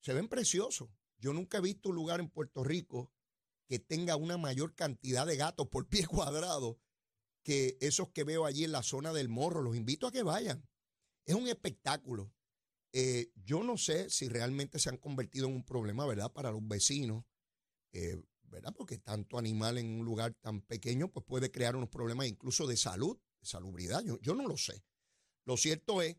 Se 0.00 0.12
ven 0.12 0.28
preciosos. 0.28 0.90
yo 1.16 1.32
nunca 1.32 1.58
he 1.58 1.62
visto 1.62 1.88
un 1.88 1.94
lugar 1.94 2.20
en 2.20 2.28
Puerto 2.28 2.62
Rico 2.64 3.10
que 3.66 3.78
tenga 3.78 4.16
una 4.16 4.36
mayor 4.36 4.74
cantidad 4.74 5.26
de 5.26 5.36
gatos 5.36 5.68
por 5.68 5.88
pie 5.88 6.06
cuadrado 6.06 6.78
que 7.42 7.78
esos 7.80 8.10
que 8.10 8.24
veo 8.24 8.44
allí 8.44 8.64
en 8.64 8.72
la 8.72 8.82
zona 8.82 9.12
del 9.12 9.28
morro. 9.28 9.62
Los 9.62 9.76
invito 9.76 10.06
a 10.06 10.12
que 10.12 10.22
vayan. 10.22 10.68
Es 11.24 11.34
un 11.34 11.48
espectáculo. 11.48 12.33
Eh, 12.96 13.32
yo 13.44 13.64
no 13.64 13.76
sé 13.76 14.08
si 14.08 14.28
realmente 14.28 14.78
se 14.78 14.88
han 14.88 14.98
convertido 14.98 15.48
en 15.48 15.54
un 15.54 15.64
problema, 15.64 16.06
¿verdad? 16.06 16.32
Para 16.32 16.52
los 16.52 16.64
vecinos, 16.64 17.24
eh, 17.90 18.22
¿verdad? 18.44 18.72
Porque 18.72 18.98
tanto 18.98 19.36
animal 19.36 19.78
en 19.78 19.98
un 19.98 20.04
lugar 20.04 20.32
tan 20.34 20.60
pequeño, 20.60 21.10
pues 21.10 21.26
puede 21.26 21.50
crear 21.50 21.74
unos 21.74 21.88
problemas 21.88 22.28
incluso 22.28 22.68
de 22.68 22.76
salud, 22.76 23.18
de 23.40 23.46
salubridad. 23.48 24.04
Yo, 24.04 24.20
yo 24.20 24.36
no 24.36 24.46
lo 24.46 24.56
sé. 24.56 24.84
Lo 25.44 25.56
cierto 25.56 26.02
es 26.02 26.16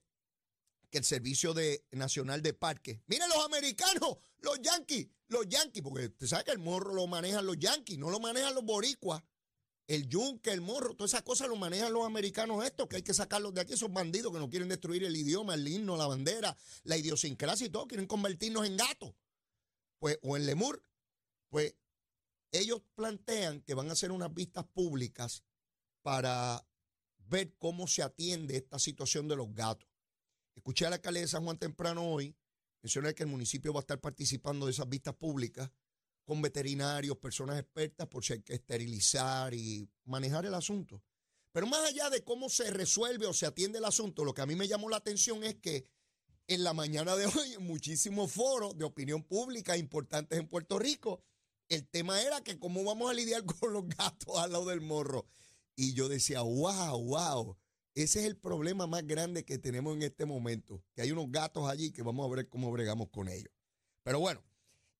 que 0.89 0.97
el 0.97 1.05
Servicio 1.05 1.53
de, 1.53 1.85
Nacional 1.91 2.41
de 2.41 2.53
Parques, 2.53 2.99
miren 3.07 3.29
los 3.29 3.45
americanos, 3.45 4.17
los 4.39 4.61
yanquis, 4.61 5.07
los 5.29 5.47
yanquis, 5.47 5.81
porque 5.81 6.07
usted 6.07 6.27
sabe 6.27 6.43
que 6.43 6.51
el 6.51 6.59
morro 6.59 6.93
lo 6.93 7.07
manejan 7.07 7.45
los 7.45 7.57
yanquis, 7.57 7.97
no 7.97 8.09
lo 8.09 8.19
manejan 8.19 8.53
los 8.53 8.65
boricuas. 8.65 9.23
El 9.87 10.07
yunque, 10.07 10.51
el 10.51 10.61
morro, 10.61 10.95
todas 10.95 11.11
esas 11.11 11.21
cosas 11.21 11.47
lo 11.47 11.55
manejan 11.55 11.93
los 11.93 12.05
americanos 12.05 12.65
estos, 12.65 12.87
que 12.87 12.95
hay 12.97 13.01
que 13.03 13.13
sacarlos 13.13 13.53
de 13.53 13.61
aquí, 13.61 13.73
esos 13.73 13.93
bandidos 13.93 14.33
que 14.33 14.39
no 14.39 14.49
quieren 14.49 14.67
destruir 14.67 15.03
el 15.03 15.15
idioma, 15.15 15.53
el 15.53 15.67
himno, 15.67 15.95
la 15.95 16.07
bandera, 16.07 16.57
la 16.83 16.97
idiosincrasia 16.97 17.67
y 17.67 17.69
todo, 17.69 17.87
quieren 17.87 18.07
convertirnos 18.07 18.65
en 18.65 18.77
gatos. 18.77 19.13
Pues, 19.99 20.17
o 20.23 20.37
en 20.37 20.45
lemur. 20.45 20.83
Pues 21.49 21.75
ellos 22.51 22.81
plantean 22.95 23.61
que 23.61 23.73
van 23.73 23.89
a 23.89 23.93
hacer 23.93 24.11
unas 24.11 24.33
vistas 24.33 24.65
públicas 24.65 25.43
para 26.01 26.65
ver 27.27 27.53
cómo 27.57 27.87
se 27.87 28.03
atiende 28.03 28.57
esta 28.57 28.79
situación 28.79 29.27
de 29.27 29.35
los 29.35 29.53
gatos. 29.53 29.87
Escuché 30.55 30.85
a 30.85 30.89
la 30.89 30.95
alcalde 30.97 31.21
de 31.21 31.27
San 31.27 31.43
Juan 31.43 31.57
temprano 31.57 32.03
hoy 32.03 32.35
mencionar 32.81 33.13
que 33.13 33.23
el 33.23 33.29
municipio 33.29 33.73
va 33.73 33.79
a 33.79 33.81
estar 33.81 33.99
participando 33.99 34.65
de 34.65 34.71
esas 34.71 34.87
vistas 34.87 35.15
públicas 35.15 35.69
con 36.25 36.41
veterinarios, 36.41 37.17
personas 37.17 37.59
expertas, 37.59 38.07
por 38.07 38.23
si 38.25 38.33
hay 38.33 38.41
que 38.41 38.55
esterilizar 38.55 39.53
y 39.53 39.87
manejar 40.03 40.45
el 40.45 40.53
asunto. 40.53 41.01
Pero 41.51 41.67
más 41.67 41.87
allá 41.87 42.09
de 42.09 42.23
cómo 42.23 42.49
se 42.49 42.69
resuelve 42.71 43.27
o 43.27 43.33
se 43.33 43.45
atiende 43.45 43.77
el 43.77 43.85
asunto, 43.85 44.25
lo 44.25 44.33
que 44.33 44.41
a 44.41 44.45
mí 44.45 44.55
me 44.55 44.67
llamó 44.67 44.89
la 44.89 44.97
atención 44.97 45.43
es 45.43 45.55
que 45.55 45.85
en 46.47 46.63
la 46.63 46.73
mañana 46.73 47.15
de 47.15 47.25
hoy, 47.27 47.53
en 47.53 47.65
muchísimos 47.65 48.31
foros 48.31 48.77
de 48.77 48.83
opinión 48.83 49.23
pública 49.23 49.77
importantes 49.77 50.37
en 50.37 50.47
Puerto 50.47 50.79
Rico, 50.79 51.23
el 51.69 51.87
tema 51.87 52.21
era 52.21 52.41
que 52.41 52.59
cómo 52.59 52.83
vamos 52.83 53.09
a 53.09 53.13
lidiar 53.13 53.45
con 53.59 53.71
los 53.71 53.87
gatos 53.87 54.37
al 54.37 54.51
lado 54.51 54.65
del 54.65 54.81
morro. 54.81 55.27
Y 55.75 55.93
yo 55.93 56.09
decía, 56.09 56.41
wow, 56.41 57.01
wow, 57.03 57.57
ese 57.93 58.19
es 58.19 58.25
el 58.25 58.37
problema 58.37 58.87
más 58.87 59.05
grande 59.05 59.45
que 59.45 59.57
tenemos 59.57 59.95
en 59.95 60.03
este 60.03 60.25
momento, 60.25 60.83
que 60.93 61.01
hay 61.01 61.11
unos 61.11 61.31
gatos 61.31 61.69
allí 61.69 61.91
que 61.91 62.01
vamos 62.01 62.25
a 62.25 62.35
ver 62.35 62.49
cómo 62.49 62.71
bregamos 62.71 63.09
con 63.09 63.27
ellos. 63.29 63.51
Pero 64.03 64.19
bueno, 64.19 64.43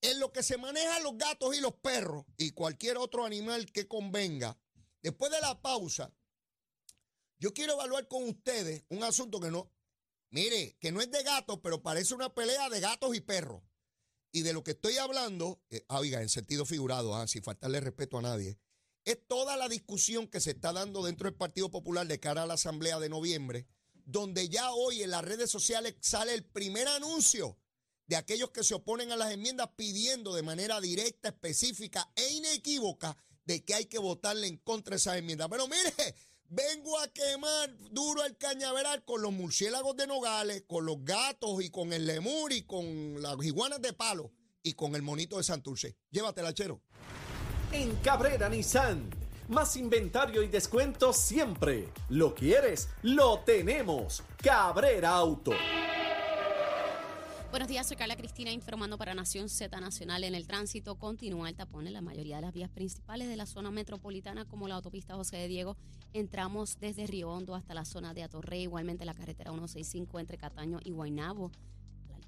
en 0.05 0.19
lo 0.19 0.31
que 0.31 0.43
se 0.43 0.57
manejan 0.57 1.03
los 1.03 1.17
gatos 1.17 1.55
y 1.55 1.61
los 1.61 1.73
perros 1.73 2.25
y 2.37 2.51
cualquier 2.51 2.97
otro 2.97 3.25
animal 3.25 3.71
que 3.71 3.87
convenga, 3.87 4.57
después 5.01 5.31
de 5.31 5.41
la 5.41 5.61
pausa, 5.61 6.13
yo 7.39 7.53
quiero 7.53 7.73
evaluar 7.73 8.07
con 8.07 8.23
ustedes 8.27 8.83
un 8.89 9.03
asunto 9.03 9.39
que 9.39 9.51
no, 9.51 9.71
mire, 10.29 10.77
que 10.79 10.91
no 10.91 11.01
es 11.01 11.11
de 11.11 11.23
gatos, 11.23 11.59
pero 11.61 11.81
parece 11.81 12.13
una 12.13 12.33
pelea 12.33 12.69
de 12.69 12.79
gatos 12.79 13.15
y 13.15 13.21
perros. 13.21 13.63
Y 14.31 14.41
de 14.41 14.53
lo 14.53 14.63
que 14.63 14.71
estoy 14.71 14.97
hablando, 14.97 15.61
eh, 15.69 15.85
ah, 15.87 15.99
oiga, 15.99 16.21
en 16.21 16.29
sentido 16.29 16.65
figurado, 16.65 17.15
ah, 17.15 17.27
sin 17.27 17.43
faltarle 17.43 17.79
respeto 17.79 18.17
a 18.17 18.21
nadie, 18.21 18.59
es 19.05 19.25
toda 19.27 19.55
la 19.55 19.69
discusión 19.69 20.27
que 20.27 20.41
se 20.41 20.51
está 20.51 20.73
dando 20.73 21.03
dentro 21.03 21.29
del 21.29 21.37
Partido 21.37 21.71
Popular 21.71 22.05
de 22.07 22.19
cara 22.19 22.43
a 22.43 22.47
la 22.47 22.55
Asamblea 22.55 22.99
de 22.99 23.09
noviembre, 23.09 23.67
donde 23.93 24.49
ya 24.49 24.71
hoy 24.71 25.03
en 25.03 25.11
las 25.11 25.23
redes 25.23 25.49
sociales 25.49 25.95
sale 26.01 26.33
el 26.33 26.43
primer 26.43 26.87
anuncio 26.87 27.57
de 28.07 28.15
aquellos 28.15 28.51
que 28.51 28.63
se 28.63 28.75
oponen 28.75 29.11
a 29.11 29.15
las 29.15 29.31
enmiendas 29.31 29.69
pidiendo 29.75 30.33
de 30.33 30.43
manera 30.43 30.79
directa, 30.79 31.29
específica 31.29 32.09
e 32.15 32.33
inequívoca 32.33 33.17
de 33.45 33.63
que 33.63 33.73
hay 33.73 33.85
que 33.85 33.99
votarle 33.99 34.47
en 34.47 34.57
contra 34.57 34.91
de 34.91 34.97
esas 34.97 35.17
enmiendas. 35.17 35.47
Pero 35.49 35.67
mire, 35.67 36.15
vengo 36.49 36.99
a 36.99 37.07
quemar 37.07 37.75
duro 37.91 38.23
el 38.25 38.37
cañaveral 38.37 39.03
con 39.05 39.21
los 39.21 39.31
murciélagos 39.31 39.95
de 39.95 40.07
Nogales, 40.07 40.63
con 40.67 40.85
los 40.85 41.03
gatos 41.03 41.63
y 41.63 41.69
con 41.69 41.93
el 41.93 42.05
lemur 42.05 42.51
y 42.51 42.63
con 42.63 43.21
las 43.21 43.43
iguanas 43.43 43.81
de 43.81 43.93
palo 43.93 44.31
y 44.61 44.73
con 44.73 44.95
el 44.95 45.01
monito 45.01 45.37
de 45.37 45.43
Santurce. 45.43 45.95
Llévatela, 46.11 46.53
chero. 46.53 46.81
En 47.71 47.95
Cabrera 47.97 48.49
Nissan. 48.49 49.09
Más 49.47 49.75
inventario 49.75 50.41
y 50.41 50.47
descuento 50.47 51.13
siempre. 51.13 51.89
¿Lo 52.09 52.33
quieres? 52.33 52.89
Lo 53.03 53.41
tenemos. 53.41 54.23
Cabrera 54.41 55.11
Auto. 55.11 55.51
Buenos 57.55 57.69
días, 57.69 57.87
soy 57.87 57.95
Carla 57.95 58.17
Cristina 58.17 58.51
informando 58.51 58.97
para 58.97 59.13
Nación 59.13 59.47
Z 59.47 59.79
Nacional. 59.79 60.25
En 60.25 60.35
el 60.35 60.45
tránsito 60.45 60.99
continúa 60.99 61.47
el 61.47 61.55
tapón 61.55 61.87
en 61.87 61.93
la 61.93 62.01
mayoría 62.01 62.35
de 62.35 62.41
las 62.41 62.53
vías 62.53 62.69
principales 62.69 63.29
de 63.29 63.37
la 63.37 63.45
zona 63.45 63.71
metropolitana, 63.71 64.43
como 64.43 64.67
la 64.67 64.75
autopista 64.75 65.15
José 65.15 65.37
de 65.37 65.47
Diego. 65.47 65.77
Entramos 66.11 66.77
desde 66.81 67.07
Río 67.07 67.31
Hondo 67.31 67.55
hasta 67.55 67.73
la 67.73 67.85
zona 67.85 68.13
de 68.13 68.23
Atorrey, 68.23 68.63
igualmente 68.63 69.05
la 69.05 69.13
carretera 69.13 69.51
165 69.51 70.19
entre 70.19 70.37
Cataño 70.37 70.81
y 70.83 70.91
Guaynabo 70.91 71.49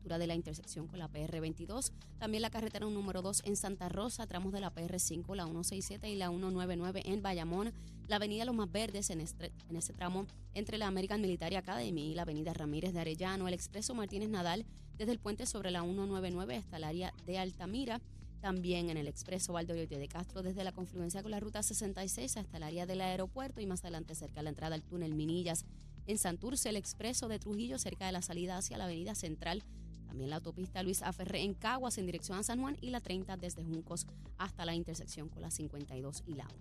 de 0.08 0.28
la 0.28 0.36
intersección 0.36 0.88
con 0.88 1.00
la 1.00 1.10
PR22. 1.10 1.92
También 2.18 2.42
la 2.42 2.50
carretera 2.50 2.86
número 2.86 3.22
2 3.22 3.44
en 3.46 3.58
Santa 3.58 3.90
Rosa, 3.90 4.26
tramos 4.26 4.54
de 4.54 4.62
la 4.62 4.74
PR5, 4.74 5.36
la 5.36 5.44
167 5.44 6.10
y 6.10 6.16
la 6.16 6.30
199 6.30 7.02
en 7.06 7.22
Bayamón. 7.22 7.74
La 8.08 8.16
avenida 8.16 8.46
Los 8.46 8.56
Más 8.56 8.72
Verdes 8.72 9.10
en 9.10 9.20
este, 9.20 9.52
en 9.70 9.80
tramo 9.98 10.26
entre 10.54 10.78
la 10.78 10.88
American 10.88 11.20
Military 11.20 11.56
Academy 11.56 12.12
y 12.12 12.16
la 12.16 12.22
avenida 12.22 12.54
Ramírez 12.54 12.94
de 12.94 13.02
Arellano. 13.02 13.50
El 13.50 13.54
expreso 13.54 13.94
Martínez 13.94 14.30
Nadal 14.30 14.66
desde 14.98 15.12
el 15.12 15.20
puente 15.20 15.46
sobre 15.46 15.72
la 15.72 15.82
199 15.82 16.56
hasta 16.56 16.78
el 16.78 16.86
área 16.86 17.14
de 17.26 17.38
Altamira. 17.38 18.00
También 18.40 18.90
en 18.90 18.98
el 18.98 19.08
expreso 19.08 19.54
Valdoyote 19.54 19.98
de 19.98 20.08
Castro 20.08 20.44
desde 20.44 20.64
la 20.64 20.72
confluencia 20.72 21.22
con 21.22 21.32
la 21.32 21.40
ruta 21.40 21.64
66 21.64 22.38
hasta 22.38 22.58
el 22.58 22.64
área 22.64 22.86
del 22.86 23.02
aeropuerto 23.02 23.62
y 23.62 23.66
más 23.66 23.84
adelante 23.84 24.16
cerca 24.16 24.36
de 24.36 24.44
la 24.44 24.50
entrada 24.50 24.76
al 24.76 24.84
túnel 24.84 25.16
Minillas. 25.16 25.66
En 26.06 26.18
Santurce, 26.18 26.70
el 26.70 26.78
expreso 26.78 27.28
de 27.28 27.40
Trujillo 27.40 27.78
cerca 27.78 28.06
de 28.06 28.14
la 28.14 28.22
salida 28.22 28.58
hacia 28.58 28.78
la 28.78 28.86
avenida 28.86 29.16
Central 29.16 29.64
también 30.08 30.30
la 30.30 30.38
autopista 30.38 30.82
Luis 30.84 31.04
Aferré 31.04 31.44
en 31.44 31.54
Caguas 31.54 31.98
en 31.98 32.06
dirección 32.06 32.38
a 32.38 32.44
San 32.44 32.60
Juan 32.62 32.78
y 32.82 32.90
la 32.90 33.02
30 33.02 33.38
desde 33.38 33.64
Juncos 33.64 34.08
hasta 34.38 34.66
la 34.66 34.74
intersección 34.74 35.30
con 35.30 35.42
la 35.42 35.52
52 35.52 36.24
y 36.28 36.34
la 36.34 36.46
1. 36.46 36.54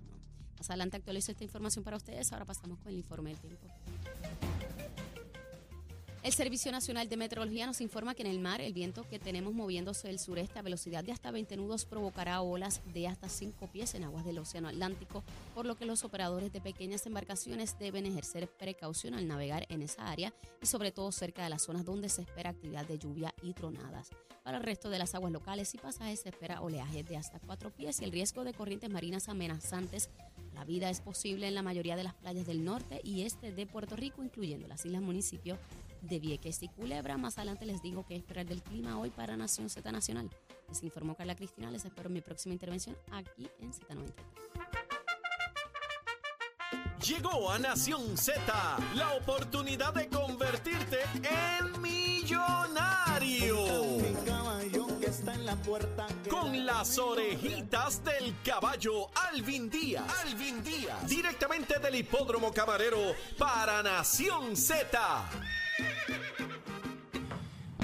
Más 0.58 0.70
adelante 0.70 0.96
actualizo 0.96 1.32
esta 1.32 1.44
información 1.44 1.84
para 1.84 1.96
ustedes. 1.96 2.32
Ahora 2.32 2.44
pasamos 2.44 2.78
con 2.78 2.88
el 2.88 2.96
informe 2.96 3.30
del 3.30 3.38
tiempo. 3.38 3.66
El 6.26 6.32
Servicio 6.32 6.72
Nacional 6.72 7.08
de 7.08 7.16
Meteorología 7.16 7.66
nos 7.66 7.80
informa 7.80 8.16
que 8.16 8.22
en 8.22 8.28
el 8.28 8.40
mar 8.40 8.60
el 8.60 8.72
viento 8.72 9.08
que 9.08 9.20
tenemos 9.20 9.54
moviéndose 9.54 10.08
del 10.08 10.18
sureste 10.18 10.58
a 10.58 10.62
velocidad 10.62 11.04
de 11.04 11.12
hasta 11.12 11.30
20 11.30 11.56
nudos 11.56 11.84
provocará 11.84 12.40
olas 12.40 12.80
de 12.92 13.06
hasta 13.06 13.28
5 13.28 13.68
pies 13.68 13.94
en 13.94 14.02
aguas 14.02 14.24
del 14.24 14.40
Océano 14.40 14.66
Atlántico, 14.66 15.22
por 15.54 15.66
lo 15.66 15.76
que 15.76 15.86
los 15.86 16.02
operadores 16.02 16.52
de 16.52 16.60
pequeñas 16.60 17.06
embarcaciones 17.06 17.78
deben 17.78 18.06
ejercer 18.06 18.48
precaución 18.48 19.14
al 19.14 19.28
navegar 19.28 19.66
en 19.68 19.82
esa 19.82 20.10
área 20.10 20.34
y 20.60 20.66
sobre 20.66 20.90
todo 20.90 21.12
cerca 21.12 21.44
de 21.44 21.50
las 21.50 21.62
zonas 21.62 21.84
donde 21.84 22.08
se 22.08 22.22
espera 22.22 22.50
actividad 22.50 22.88
de 22.88 22.98
lluvia 22.98 23.32
y 23.40 23.52
tronadas. 23.52 24.10
Para 24.42 24.58
el 24.58 24.64
resto 24.64 24.90
de 24.90 24.98
las 24.98 25.14
aguas 25.14 25.30
locales 25.30 25.72
y 25.74 25.78
pasajes 25.78 26.22
se 26.22 26.30
espera 26.30 26.60
oleaje 26.60 27.04
de 27.04 27.16
hasta 27.16 27.38
4 27.38 27.72
pies 27.72 28.00
y 28.00 28.04
el 28.04 28.10
riesgo 28.10 28.42
de 28.42 28.52
corrientes 28.52 28.90
marinas 28.90 29.28
amenazantes 29.28 30.10
la 30.56 30.64
vida 30.64 30.88
es 30.88 31.02
posible 31.02 31.46
en 31.46 31.54
la 31.54 31.62
mayoría 31.62 31.96
de 31.96 32.02
las 32.02 32.14
playas 32.14 32.46
del 32.46 32.64
norte 32.64 33.02
y 33.04 33.22
este 33.22 33.52
de 33.52 33.66
Puerto 33.66 33.94
Rico, 33.94 34.24
incluyendo 34.24 34.66
las 34.66 34.86
islas 34.86 35.02
municipios 35.02 35.58
de 36.08 36.18
Vieques 36.18 36.62
y 36.62 36.68
Culebra. 36.68 37.16
Más 37.16 37.38
adelante 37.38 37.66
les 37.66 37.82
digo 37.82 38.04
qué 38.06 38.16
esperar 38.16 38.46
del 38.46 38.62
clima 38.62 38.98
hoy 38.98 39.10
para 39.10 39.36
Nación 39.36 39.68
Z 39.68 39.90
Nacional. 39.92 40.30
Les 40.68 40.82
informó 40.82 41.14
Carla 41.14 41.36
Cristina. 41.36 41.70
Les 41.70 41.84
espero 41.84 42.10
mi 42.10 42.20
próxima 42.20 42.52
intervención 42.52 42.96
aquí 43.12 43.48
en 43.60 43.72
Z93. 43.72 44.14
Llegó 47.06 47.50
a 47.50 47.58
Nación 47.58 48.16
Z 48.16 48.42
la 48.94 49.14
oportunidad 49.14 49.94
de 49.94 50.08
convertirte 50.08 50.98
en 51.22 51.80
millonario. 51.80 53.56
Con 56.28 56.66
las 56.66 56.98
orejitas 56.98 58.02
del 58.04 58.34
caballo 58.44 59.08
Alvin 59.14 59.70
Díaz. 59.70 60.04
Alvin 60.24 60.62
Díaz. 60.62 61.06
Directamente 61.06 61.78
del 61.78 61.96
hipódromo 61.96 62.52
camarero 62.52 63.14
para 63.38 63.82
Nación 63.82 64.56
Z. 64.56 65.30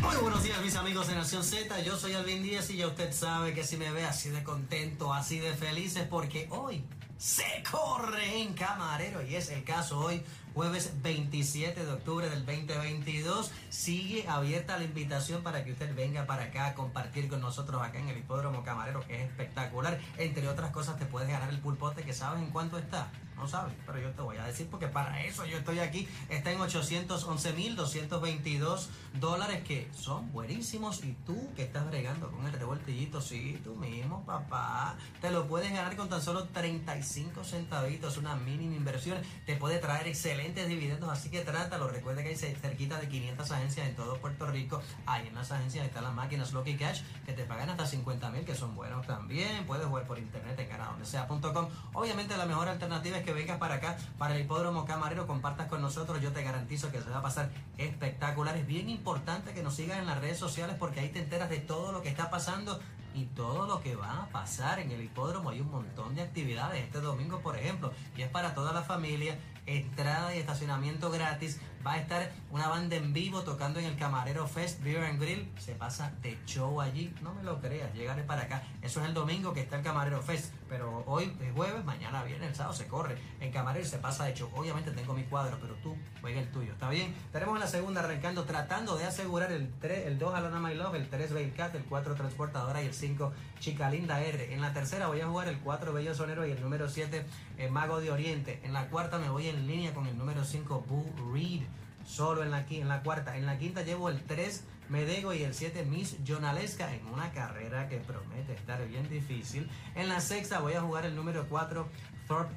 Muy 0.00 0.16
buenos 0.16 0.44
días 0.44 0.60
mis 0.62 0.76
amigos 0.76 1.08
de 1.08 1.14
Nación 1.14 1.42
Z, 1.42 1.82
yo 1.82 1.96
soy 1.96 2.12
Alvin 2.12 2.42
Díaz 2.42 2.70
y 2.70 2.76
ya 2.76 2.86
usted 2.86 3.12
sabe 3.12 3.52
que 3.52 3.64
si 3.64 3.76
me 3.76 3.90
ve 3.90 4.04
así 4.04 4.28
de 4.28 4.44
contento, 4.44 5.12
así 5.12 5.40
de 5.40 5.52
feliz 5.54 5.96
es 5.96 6.06
porque 6.06 6.46
hoy 6.50 6.84
se 7.16 7.62
corre 7.70 8.42
en 8.42 8.54
camarero 8.54 9.22
y 9.22 9.36
es 9.36 9.50
el 9.50 9.64
caso 9.64 9.98
hoy, 9.98 10.22
jueves 10.54 10.92
27 11.02 11.84
de 11.84 11.92
octubre 11.92 12.28
del 12.28 12.44
2022. 12.44 13.50
Sigue 13.70 14.28
abierta 14.28 14.76
la 14.76 14.84
invitación 14.84 15.42
para 15.42 15.64
que 15.64 15.72
usted 15.72 15.94
venga 15.94 16.26
para 16.26 16.44
acá 16.44 16.66
a 16.66 16.74
compartir 16.74 17.28
con 17.28 17.40
nosotros 17.40 17.80
acá 17.82 17.98
en 17.98 18.08
el 18.08 18.18
hipódromo 18.18 18.64
camarero 18.64 19.06
que 19.06 19.22
es 19.22 19.30
espectacular. 19.30 20.00
Entre 20.18 20.48
otras 20.48 20.70
cosas 20.70 20.98
te 20.98 21.06
puedes 21.06 21.28
ganar 21.28 21.48
el 21.48 21.60
pulpote 21.60 22.02
que 22.02 22.12
sabes 22.12 22.42
en 22.42 22.50
cuánto 22.50 22.78
está. 22.78 23.10
No 23.42 23.48
sabes, 23.48 23.74
pero 23.84 23.98
yo 23.98 24.12
te 24.12 24.22
voy 24.22 24.36
a 24.36 24.44
decir 24.44 24.68
porque 24.70 24.86
para 24.86 25.24
eso 25.24 25.44
yo 25.44 25.58
estoy 25.58 25.80
aquí. 25.80 26.06
Está 26.28 26.52
en 26.52 26.60
811.222 26.60 28.86
dólares 29.18 29.64
que 29.64 29.90
son 29.92 30.30
buenísimos 30.30 31.02
y 31.02 31.14
tú 31.26 31.52
que 31.56 31.64
estás 31.64 31.84
bregando 31.88 32.30
con 32.30 32.46
el 32.46 32.52
revoltillito, 32.52 33.20
sí, 33.20 33.60
tú 33.64 33.74
mismo, 33.74 34.24
papá, 34.24 34.94
te 35.20 35.32
lo 35.32 35.48
puedes 35.48 35.72
ganar 35.72 35.96
con 35.96 36.08
tan 36.08 36.22
solo 36.22 36.44
35 36.44 37.42
centavitos, 37.42 38.16
una 38.16 38.36
mínima 38.36 38.76
inversión, 38.76 39.18
te 39.44 39.56
puede 39.56 39.78
traer 39.78 40.06
excelentes 40.06 40.68
dividendos, 40.68 41.10
así 41.10 41.28
que 41.28 41.40
trátalo. 41.40 41.88
Recuerda 41.88 42.22
que 42.22 42.28
hay 42.28 42.36
cerquita 42.36 43.00
de 43.00 43.08
500 43.08 43.50
agencias 43.50 43.88
en 43.88 43.96
todo 43.96 44.18
Puerto 44.18 44.46
Rico. 44.46 44.80
Ahí 45.06 45.26
en 45.26 45.34
las 45.34 45.50
agencias 45.50 45.84
están 45.84 46.04
las 46.04 46.14
máquinas 46.14 46.52
Lucky 46.52 46.76
Cash 46.76 47.02
que 47.26 47.32
te 47.32 47.42
pagan 47.42 47.70
hasta 47.70 47.86
50 47.86 48.30
mil, 48.30 48.44
que 48.44 48.54
son 48.54 48.76
buenos 48.76 49.04
también. 49.04 49.66
Puedes 49.66 49.86
jugar 49.86 50.06
por 50.06 50.20
internet 50.20 50.56
en 50.60 50.68
ganadondesea.com. 50.68 51.68
Obviamente 51.94 52.36
la 52.36 52.46
mejor 52.46 52.68
alternativa 52.68 53.18
es 53.18 53.24
que 53.24 53.31
vengas 53.32 53.58
para 53.58 53.74
acá, 53.76 53.96
para 54.18 54.34
el 54.36 54.42
hipódromo 54.42 54.84
camarero, 54.84 55.26
compartas 55.26 55.68
con 55.68 55.82
nosotros. 55.82 56.20
Yo 56.20 56.32
te 56.32 56.42
garantizo 56.42 56.90
que 56.90 57.00
se 57.00 57.10
va 57.10 57.18
a 57.18 57.22
pasar 57.22 57.50
espectacular. 57.78 58.56
Es 58.56 58.66
bien 58.66 58.88
importante 58.88 59.52
que 59.52 59.62
nos 59.62 59.74
sigas 59.74 59.98
en 59.98 60.06
las 60.06 60.20
redes 60.20 60.38
sociales 60.38 60.76
porque 60.78 61.00
ahí 61.00 61.08
te 61.08 61.20
enteras 61.20 61.50
de 61.50 61.58
todo 61.58 61.92
lo 61.92 62.02
que 62.02 62.08
está 62.08 62.30
pasando 62.30 62.80
y 63.14 63.24
todo 63.26 63.66
lo 63.66 63.80
que 63.82 63.96
va 63.96 64.22
a 64.22 64.26
pasar 64.28 64.78
en 64.78 64.90
el 64.90 65.02
hipódromo. 65.02 65.50
Hay 65.50 65.60
un 65.60 65.70
montón 65.70 66.14
de 66.14 66.22
actividades 66.22 66.82
este 66.82 67.00
domingo, 67.00 67.40
por 67.40 67.56
ejemplo, 67.56 67.92
y 68.16 68.22
es 68.22 68.28
para 68.28 68.54
toda 68.54 68.72
la 68.72 68.82
familia. 68.82 69.38
Entrada 69.64 70.34
y 70.34 70.40
estacionamiento 70.40 71.10
gratis. 71.10 71.60
Va 71.86 71.92
a 71.92 71.98
estar 71.98 72.32
una 72.50 72.66
banda 72.66 72.96
en 72.96 73.12
vivo 73.12 73.42
tocando 73.42 73.78
en 73.78 73.86
el 73.86 73.96
Camarero 73.96 74.48
Fest 74.48 74.82
Beer 74.82 75.04
and 75.04 75.20
Grill. 75.20 75.52
Se 75.58 75.74
pasa 75.74 76.12
de 76.20 76.36
show 76.46 76.80
allí. 76.80 77.14
No 77.22 77.32
me 77.34 77.44
lo 77.44 77.60
creas, 77.60 77.94
llegaré 77.94 78.24
para 78.24 78.42
acá. 78.42 78.64
Eso 78.82 79.00
es 79.00 79.06
el 79.06 79.14
domingo 79.14 79.52
que 79.52 79.60
está 79.60 79.76
el 79.76 79.82
Camarero 79.82 80.20
Fest. 80.20 80.52
Pero 80.72 81.04
hoy 81.06 81.30
es 81.42 81.52
jueves, 81.52 81.84
mañana 81.84 82.24
viene 82.24 82.46
el 82.46 82.54
sábado 82.54 82.74
se 82.74 82.86
corre. 82.86 83.18
En 83.40 83.52
Camarero 83.52 83.84
se 83.84 83.98
pasa 83.98 84.24
de 84.24 84.32
show. 84.32 84.48
Obviamente 84.54 84.90
tengo 84.92 85.12
mi 85.12 85.24
cuadro, 85.24 85.58
pero 85.60 85.74
tú 85.82 85.94
juega 86.22 86.40
el 86.40 86.50
tuyo. 86.50 86.72
¿Está 86.72 86.88
bien? 86.88 87.14
Tenemos 87.30 87.60
la 87.60 87.66
segunda 87.66 88.00
arrancando, 88.00 88.44
tratando 88.44 88.96
de 88.96 89.04
asegurar 89.04 89.52
el 89.52 89.70
3, 89.80 90.06
el 90.06 90.18
2 90.18 90.34
Alana 90.34 90.60
My 90.60 90.74
Love, 90.74 90.94
el 90.94 91.10
3 91.10 91.30
Cat, 91.54 91.74
el 91.74 91.84
4 91.84 92.14
Transportadora 92.14 92.82
y 92.82 92.86
el 92.86 92.94
5 92.94 93.34
Chica 93.60 93.90
Linda 93.90 94.22
R. 94.22 94.54
En 94.54 94.62
la 94.62 94.72
tercera 94.72 95.08
voy 95.08 95.20
a 95.20 95.26
jugar 95.26 95.48
el 95.48 95.58
4 95.58 95.92
Bello 95.92 96.14
Sonero 96.14 96.46
y 96.46 96.52
el 96.52 96.62
número 96.62 96.88
7 96.88 97.26
el 97.58 97.70
Mago 97.70 98.00
de 98.00 98.10
Oriente. 98.10 98.58
En 98.62 98.72
la 98.72 98.88
cuarta 98.88 99.18
me 99.18 99.28
voy 99.28 99.48
en 99.48 99.66
línea 99.66 99.92
con 99.92 100.06
el 100.06 100.16
número 100.16 100.42
5 100.42 100.86
Boo 100.88 101.34
Reed. 101.34 101.64
Solo 102.04 102.42
en 102.42 102.50
la, 102.50 102.66
en 102.68 102.88
la 102.88 103.02
cuarta. 103.02 103.36
En 103.36 103.46
la 103.46 103.58
quinta 103.58 103.82
llevo 103.82 104.08
el 104.08 104.22
3 104.22 104.64
Medego 104.88 105.32
y 105.32 105.42
el 105.42 105.54
7 105.54 105.84
Miss 105.84 106.16
Jonalesca 106.26 106.94
en 106.94 107.06
una 107.06 107.32
carrera 107.32 107.88
que 107.88 107.98
promete 107.98 108.52
estar 108.52 108.86
bien 108.86 109.08
difícil. 109.08 109.68
En 109.94 110.08
la 110.08 110.20
sexta 110.20 110.60
voy 110.60 110.74
a 110.74 110.82
jugar 110.82 111.06
el 111.06 111.16
número 111.16 111.46
4 111.48 111.88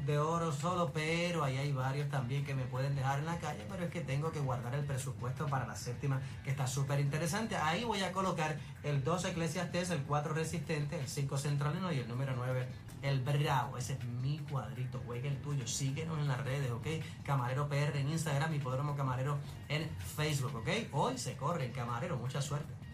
De 0.05 0.17
Oro 0.17 0.51
solo, 0.51 0.91
pero 0.93 1.43
ahí 1.43 1.57
hay 1.57 1.71
varios 1.71 2.09
también 2.09 2.45
que 2.45 2.55
me 2.55 2.63
pueden 2.63 2.95
dejar 2.95 3.19
en 3.19 3.25
la 3.25 3.37
calle, 3.39 3.65
pero 3.69 3.83
es 3.83 3.91
que 3.91 4.01
tengo 4.01 4.31
que 4.31 4.39
guardar 4.39 4.73
el 4.73 4.85
presupuesto 4.85 5.47
para 5.47 5.67
la 5.67 5.75
séptima 5.75 6.21
que 6.43 6.51
está 6.51 6.65
súper 6.65 6.99
interesante. 6.99 7.55
Ahí 7.55 7.83
voy 7.83 8.01
a 8.01 8.11
colocar 8.11 8.57
el 8.83 9.03
2 9.03 9.25
Eclesiastes, 9.25 9.89
el 9.89 10.03
4 10.03 10.33
Resistente, 10.33 10.99
el 10.99 11.07
5 11.07 11.37
Centralino 11.37 11.91
y 11.91 11.99
el 11.99 12.07
número 12.07 12.33
9 12.35 12.67
el 13.01 13.19
Bravo. 13.19 13.77
Ese 13.77 13.93
es 13.93 14.03
mi 14.03 14.39
cuadrito. 14.39 15.01
Juega 15.05 15.27
el 15.27 15.37
tuyo. 15.41 15.67
Síguenos 15.67 16.17
en 16.19 16.27
las 16.27 16.43
redes, 16.43 16.71
¿ok? 16.71 16.87
Camarero 17.23 17.67
PR 17.67 17.97
en 17.97 18.09
Instagram 18.09 18.53
y 18.53 18.59
Podromo 18.59 18.95
Camarero 18.95 19.37
en 19.69 19.87
Facebook, 20.15 20.55
¿ok? 20.55 20.69
Hoy 20.91 21.17
se 21.17 21.35
corre 21.35 21.65
el 21.65 21.71
Camarero. 21.71 22.17
Mucha 22.17 22.41
suerte. 22.41 22.84